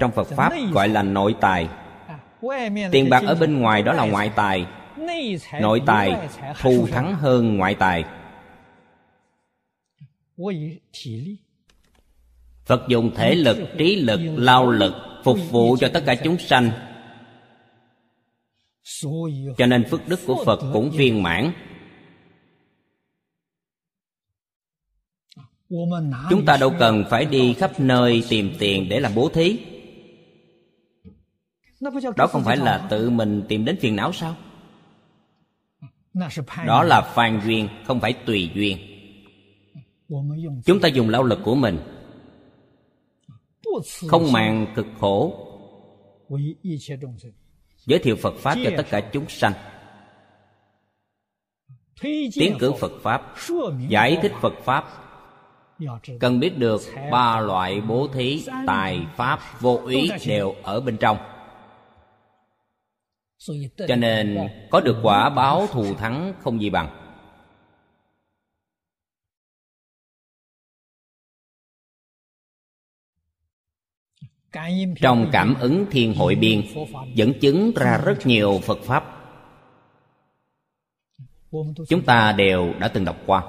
[0.00, 1.68] Trong phật pháp gọi là nội tài.
[2.92, 4.66] Tiền bạc ở bên ngoài đó là ngoại tài.
[5.60, 6.28] Nội tài
[6.60, 8.04] thù thắng hơn ngoại tài.
[12.64, 14.94] Phật dùng thể lực trí lực lao lực
[15.24, 16.70] phục vụ cho tất cả chúng sanh
[19.58, 21.52] cho nên phước đức của phật cũng viên mãn.
[26.30, 29.58] Chúng ta đâu cần phải đi khắp nơi tìm tiền để làm bố thí.
[32.16, 34.36] Đó không phải là tự mình tìm đến phiền não sao?
[36.66, 38.78] Đó là phan duyên, không phải tùy duyên.
[40.64, 41.78] Chúng ta dùng lao lực của mình.
[44.08, 45.44] Không màng cực khổ
[47.86, 49.52] giới thiệu phật pháp cho tất cả chúng sanh.
[52.34, 53.34] Tiến cử phật pháp,
[53.88, 54.84] giải thích phật pháp.
[56.20, 56.80] Cần biết được
[57.12, 61.18] ba loại bố thí tài pháp vô ý đều ở bên trong.
[63.88, 66.97] Cho nên có được quả báo thù thắng không gì bằng.
[75.00, 76.62] Trong cảm ứng thiên hội biên
[77.14, 79.04] dẫn chứng ra rất nhiều phật pháp.
[81.88, 83.42] Chúng ta đều đã từng đọc qua.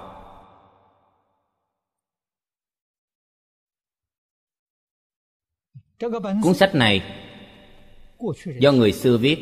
[6.43, 7.01] Cuốn sách này
[8.59, 9.37] do người xưa viết.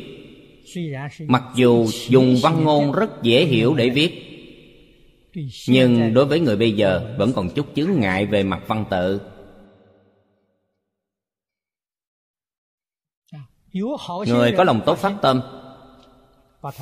[1.28, 4.28] Mặc dù dùng văn ngôn rất dễ hiểu để viết
[5.68, 9.20] nhưng đối với người bây giờ vẫn còn chút chướng ngại về mặt văn tự
[14.26, 15.42] người có lòng tốt phát tâm,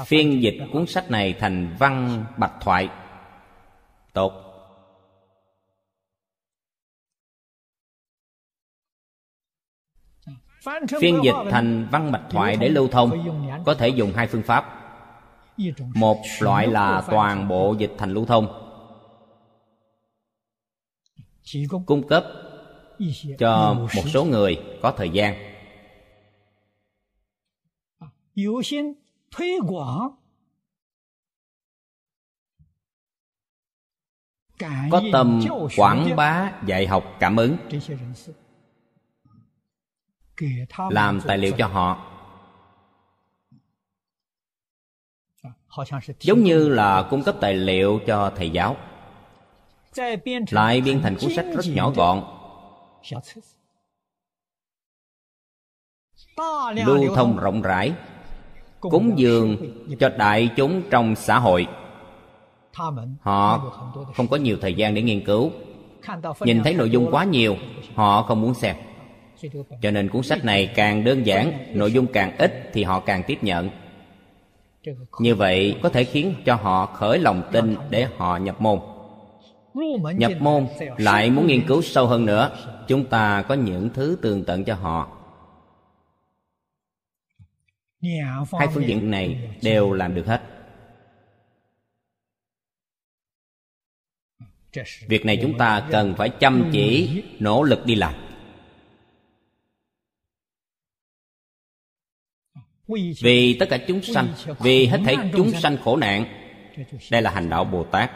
[0.06, 2.88] phiên dịch cuốn sách này thành văn bạch thoại.
[4.12, 4.42] Tốt.
[11.00, 13.10] Phiên dịch thành văn bạch thoại để lưu thông,
[13.66, 14.82] có thể dùng hai phương pháp.
[15.94, 18.62] Một loại là toàn bộ dịch thành lưu thông.
[21.86, 22.24] Cung cấp
[23.38, 25.55] cho một số người có thời gian
[34.90, 35.40] có tâm
[35.76, 37.56] quảng bá dạy học cảm ứng
[40.90, 42.12] làm tài liệu cho họ
[46.20, 48.76] giống như là cung cấp tài liệu cho thầy giáo
[50.50, 52.24] lại biên thành cuốn sách rất nhỏ gọn
[56.74, 57.94] lưu thông rộng rãi
[58.90, 59.56] cúng dường
[59.98, 61.66] cho đại chúng trong xã hội.
[63.20, 63.58] họ
[64.14, 65.50] không có nhiều thời gian để nghiên cứu.
[66.40, 67.56] Nhìn thấy nội dung quá nhiều
[67.94, 68.76] họ không muốn xem.
[69.82, 73.22] Cho nên cuốn sách này càng đơn giản nội dung càng ít thì họ càng
[73.26, 73.70] tiếp nhận.
[75.20, 78.78] Như vậy có thể khiến cho họ khởi lòng tin để họ nhập môn.
[80.16, 82.50] Nhập môn lại muốn nghiên cứu sâu hơn nữa.
[82.88, 85.08] chúng ta có những thứ tường tận cho họ
[88.58, 90.42] hai phương diện này đều làm được hết.
[95.08, 98.14] Việc này chúng ta cần phải chăm chỉ, nỗ lực đi làm.
[103.22, 106.24] Vì tất cả chúng sanh, vì hết thảy chúng sanh khổ nạn,
[107.10, 108.10] đây là hành đạo bồ tát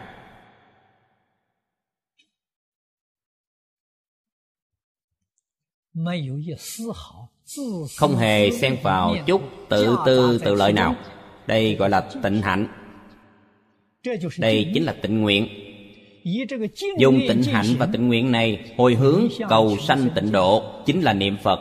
[7.96, 10.96] không hề xen vào chút tự tư, tự lợi nào.
[11.46, 12.66] Đây gọi là tịnh hạnh.
[14.38, 15.48] Đây chính là tịnh nguyện.
[16.98, 21.12] Dùng tịnh hạnh và tịnh nguyện này hồi hướng cầu sanh tịnh độ chính là
[21.12, 21.60] niệm phật.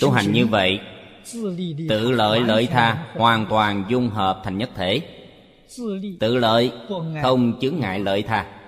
[0.00, 0.80] Tu hành như vậy,
[1.88, 5.19] tự lợi lợi tha hoàn toàn dung hợp thành nhất thể
[6.20, 6.72] tự lợi
[7.22, 8.60] không chướng ngại lợi tha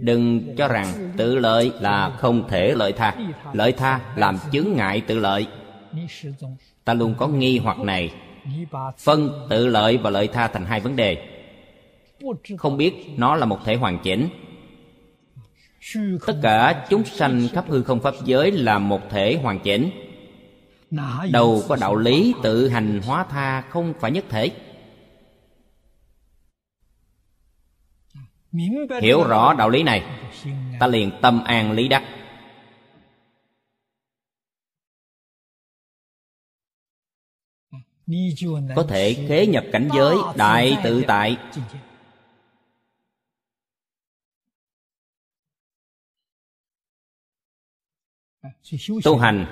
[0.01, 3.15] đừng cho rằng tự lợi là không thể lợi tha.
[3.53, 5.47] Lợi tha làm chướng ngại tự lợi.
[6.85, 8.15] Ta luôn có nghi hoặc này.
[8.99, 11.29] Phân tự lợi và lợi tha thành hai vấn đề.
[12.59, 14.29] Không biết nó là một thể hoàn chỉnh.
[16.27, 19.91] Tất cả chúng sanh khắp hư không pháp giới là một thể hoàn chỉnh.
[21.31, 24.51] Đâu có đạo lý tự hành hóa tha không phải nhất thể.
[29.03, 30.03] Hiểu rõ đạo lý này
[30.81, 32.03] ta liền tâm an lý đắc.
[38.77, 41.37] Có thể khế nhập cảnh giới đại tự tại.
[49.05, 49.47] Tu hành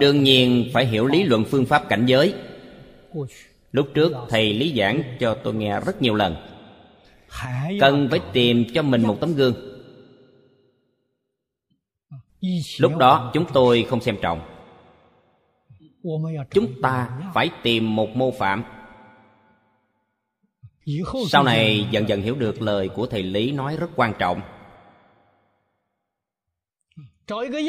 [0.00, 2.34] đương nhiên phải hiểu lý luận phương pháp cảnh giới.
[3.72, 6.59] Lúc trước thầy lý giảng cho tôi nghe rất nhiều lần
[7.80, 9.54] cần phải tìm cho mình một tấm gương.
[12.78, 14.40] Lúc đó chúng tôi không xem trọng.
[16.50, 18.64] Chúng ta phải tìm một mô phạm.
[21.28, 24.40] Sau này dần dần hiểu được lời của thầy lý nói rất quan trọng.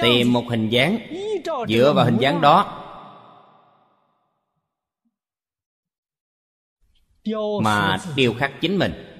[0.02, 0.98] Tìm một hình dáng.
[1.68, 2.78] Dựa vào hình dáng đó
[7.64, 9.11] mà điều khắc chính mình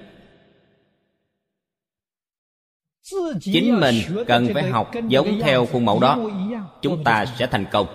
[3.40, 6.18] chính mình cần phải học giống theo khuôn mẫu đó.
[6.82, 7.86] Chúng ta sẽ thành công.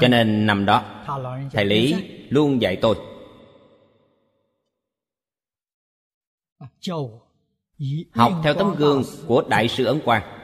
[0.00, 1.04] Cho nên năm đó
[1.52, 1.94] thầy lý
[2.28, 2.96] luôn dạy tôi.
[8.12, 10.35] Học theo tấm gương của đại sư ấn quang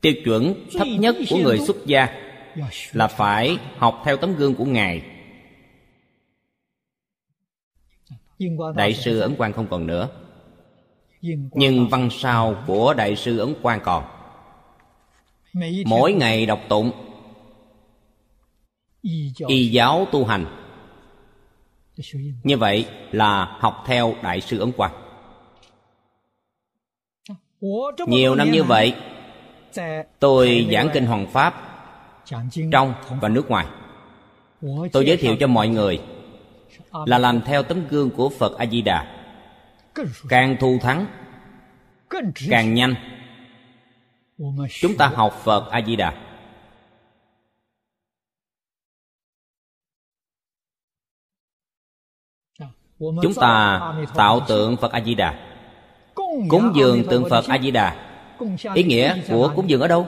[0.00, 2.08] tiêu chuẩn thấp nhất của người xuất gia
[2.92, 5.02] là phải học theo tấm gương của ngài.
[8.74, 10.08] Đại sư ấn quang không còn nữa.
[11.52, 14.04] Nhưng văn sao của đại sư ấn quang còn?
[15.86, 16.92] Mỗi ngày đọc tụng
[19.46, 20.46] y giáo tu hành.
[22.42, 24.92] Như vậy là học theo đại sư ấn quang.
[28.06, 28.94] Nhiều năm như vậy
[30.18, 31.54] tôi giảng kinh hoàng pháp
[32.26, 33.66] trong và nước ngoài.
[34.92, 36.00] Tôi giới thiệu cho mọi người
[37.06, 39.06] là làm theo tấm gương của phật a di đà
[40.28, 41.06] càng thù thắng
[42.50, 42.94] càng nhanh.
[44.80, 46.14] Chúng ta học phật a di đà
[52.98, 53.80] chúng ta
[54.14, 55.34] tạo tượng phật a di đà
[56.14, 58.13] cúng dường tượng phật a di đà
[58.74, 60.06] ý nghĩa của cúng dường ở đâu?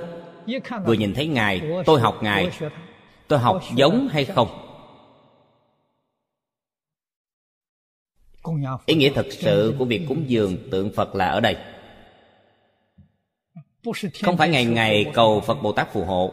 [0.84, 2.50] Vừa nhìn thấy ngài, tôi học ngài.
[3.28, 4.48] Tôi học giống hay không?
[8.86, 11.56] Ý nghĩa thật sự của việc cúng dường tượng phật là ở đây.
[14.22, 16.32] Không phải ngày ngày cầu phật bồ tát phù hộ.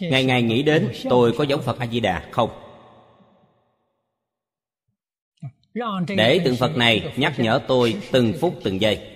[0.00, 2.50] Ngày ngày nghĩ đến tôi có giống phật a di đà không?
[6.08, 9.15] Để tượng phật này nhắc nhở tôi từng phút từng giây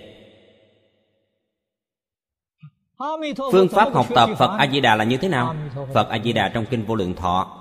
[3.51, 5.55] phương pháp học tập phật a di đà là như thế nào?
[5.93, 7.57] Phật a di đà trong kinh vô lượng thọ.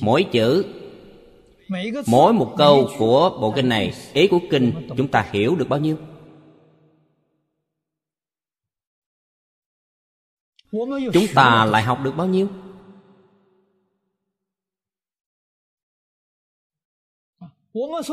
[0.00, 0.64] Mỗi chữ
[2.06, 5.80] mỗi một câu của bộ kinh này ý của kinh chúng ta hiểu được bao
[5.80, 5.96] nhiêu?
[11.12, 12.48] Chúng ta lại học được bao nhiêu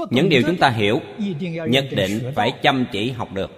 [0.09, 1.01] những điều chúng ta hiểu
[1.67, 3.51] nhất định phải chăm chỉ học được.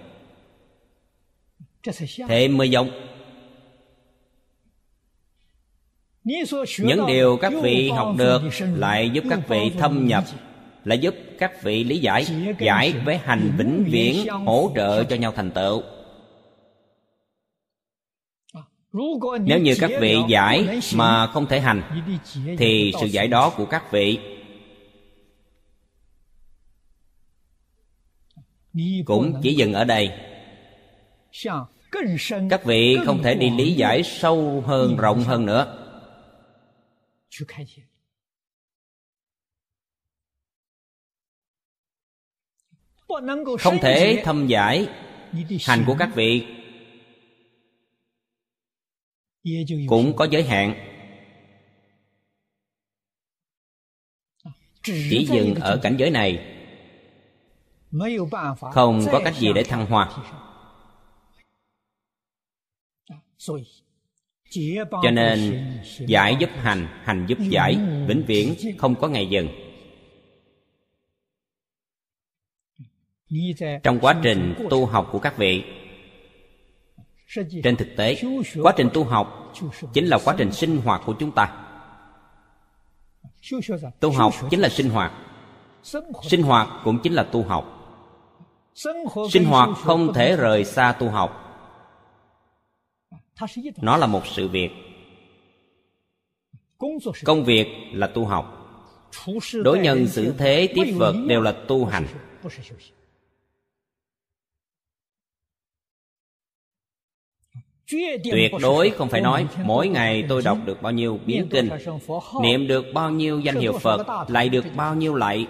[2.28, 2.90] Thế mới giống.
[6.78, 8.42] Những điều các vị học được
[8.76, 10.24] lại giúp các vị thâm nhập
[10.84, 12.26] lại giúp các vị lý giải
[12.58, 15.82] giải với hành vĩnh viễn hỗ trợ cho nhau thành tựu.
[19.40, 21.82] Nếu như các vị giải mà không thể hành
[22.58, 24.18] thì sự giải đó của các vị
[29.04, 30.10] cũng chỉ dừng ở đây.
[32.50, 35.78] Các vị không thể đi lý giải sâu hơn rộng hơn nữa.
[43.58, 44.88] không thể thâm giải
[45.66, 46.46] hành của các vị.
[49.88, 50.74] Cũng có giới hạn.
[54.82, 56.51] Chỉ dừng ở cảnh giới này
[58.72, 60.10] không có cách gì để thăng hoa.
[65.02, 65.68] Cho nên
[66.06, 69.48] giải giúp hành hành giúp giải vĩnh viễn không có ngày dừng.
[73.82, 75.64] Trong quá trình tu học của các vị
[77.64, 78.16] trên thực tế
[78.62, 79.52] quá trình tu học
[79.94, 81.66] chính là quá trình sinh hoạt của chúng ta.
[84.00, 85.12] Tu học chính là sinh hoạt
[86.22, 87.81] sinh hoạt cũng chính là tu học
[89.30, 91.38] sinh hoạt không thể rời xa tu học.
[93.76, 94.70] Nó là một sự việc.
[97.24, 98.58] Công việc là tu học.
[99.54, 102.06] Đối nhân xử thế, tiếp vật đều là tu hành.
[108.24, 111.68] Tuyệt đối không phải nói mỗi ngày tôi đọc được bao nhiêu biến kinh,
[112.42, 115.46] niệm được bao nhiêu danh hiệu phật, lại được bao nhiêu lạy.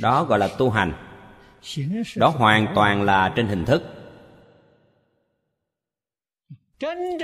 [0.00, 1.05] Đó gọi là tu hành
[2.16, 3.82] đó hoàn toàn là trên hình thức.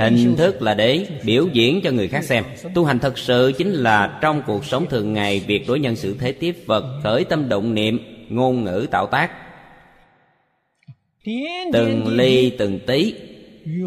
[0.00, 2.44] Hình thức là để biểu diễn cho người khác xem.
[2.74, 6.16] Tu hành thật sự chính là trong cuộc sống thường ngày, việc đối nhân xử
[6.18, 7.98] thế tiếp vật, khởi tâm động niệm,
[8.28, 9.30] ngôn ngữ tạo tác.
[11.72, 13.14] Từng ly, từng tí,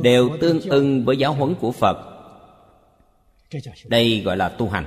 [0.02, 1.98] đều tương ưng với giáo huấn của phật.
[3.86, 4.86] Đây gọi là tu hành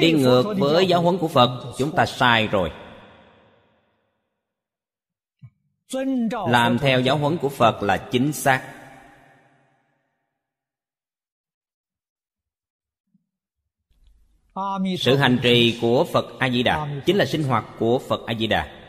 [0.00, 2.70] đi ngược với giáo huấn của phật chúng ta sai rồi.
[6.48, 8.68] Làm theo giáo huấn của phật là chính xác.
[14.98, 18.34] Sự hành trì của phật a di đà chính là sinh hoạt của phật a
[18.34, 18.82] di đà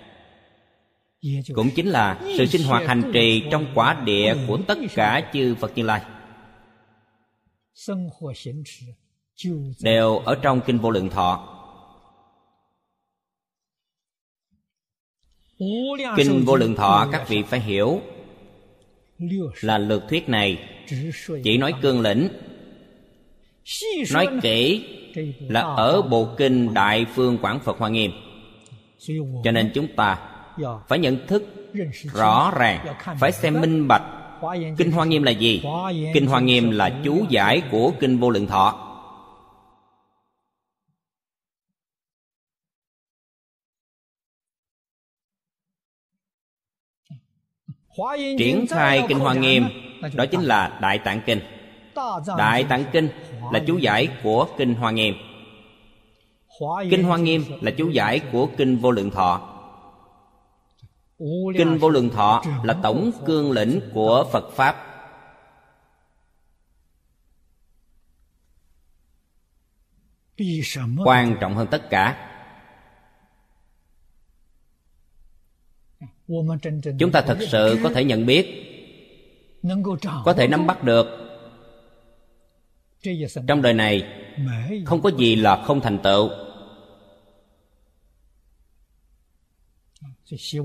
[1.56, 5.56] cũng chính là sự sinh hoạt hành trì trong quả địa của tất cả chư
[5.56, 6.02] phật như lai
[9.82, 11.50] đều ở trong kinh vô lượng thọ.
[16.18, 18.02] Kinh vô lượng thọ các vị phải hiểu
[19.62, 20.70] là lược thuyết này.
[21.44, 22.30] Chỉ nói cương lĩnh,
[24.14, 24.86] nói kỹ
[25.40, 28.12] là ở bộ kinh đại phương quảng phật hoa nghiêm.
[29.44, 30.20] Cho nên chúng ta
[30.88, 31.44] phải nhận thức
[32.14, 34.04] rõ ràng, phải xem minh bạch
[34.78, 35.64] kinh hoa nghiêm là gì.
[36.14, 38.93] Kinh hoa nghiêm là chú giải của kinh vô lượng thọ.
[48.38, 49.66] Triển khai kinh hoa nghiêm,
[50.14, 51.40] đó chính là đại tạng kinh.
[52.38, 53.10] Đại tạng kinh
[53.52, 55.16] là chú giải của kinh hoa nghiêm.
[56.90, 59.50] Kinh hoa nghiêm là chú giải của kinh vô lượng thọ.
[61.58, 64.76] Kinh vô lượng thọ là tổng cương lĩnh của phật pháp.
[71.06, 72.30] Quan trọng hơn tất cả
[77.00, 78.70] chúng ta thật sự có thể nhận biết
[80.26, 81.08] có thể nắm bắt được.
[83.48, 84.04] Trong đời này
[84.86, 86.30] không có gì là không thành tựu.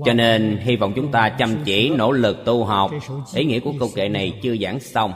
[0.05, 2.91] Cho nên hy vọng chúng ta chăm chỉ nỗ lực tu học.
[3.33, 5.13] Ý nghĩa của câu kệ này chưa giảng xong.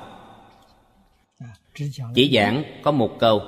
[2.16, 3.42] Chỉ giảng có một câu.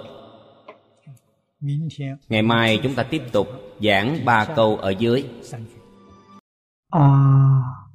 [2.29, 3.47] Ngày mai chúng ta tiếp tục
[3.81, 5.23] giảng ba câu ở dưới
[6.97, 7.89] 阿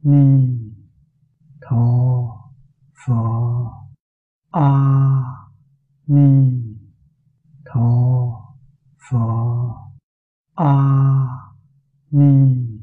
[0.00, 0.74] 弥
[1.58, 2.50] 陀
[2.92, 3.88] 佛。
[4.50, 5.48] 阿
[6.04, 6.76] 弥
[7.64, 8.58] 陀
[8.98, 9.74] 佛。
[10.56, 11.56] 阿
[12.10, 12.82] 弥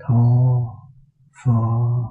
[0.00, 0.90] 陀
[1.30, 2.01] 佛。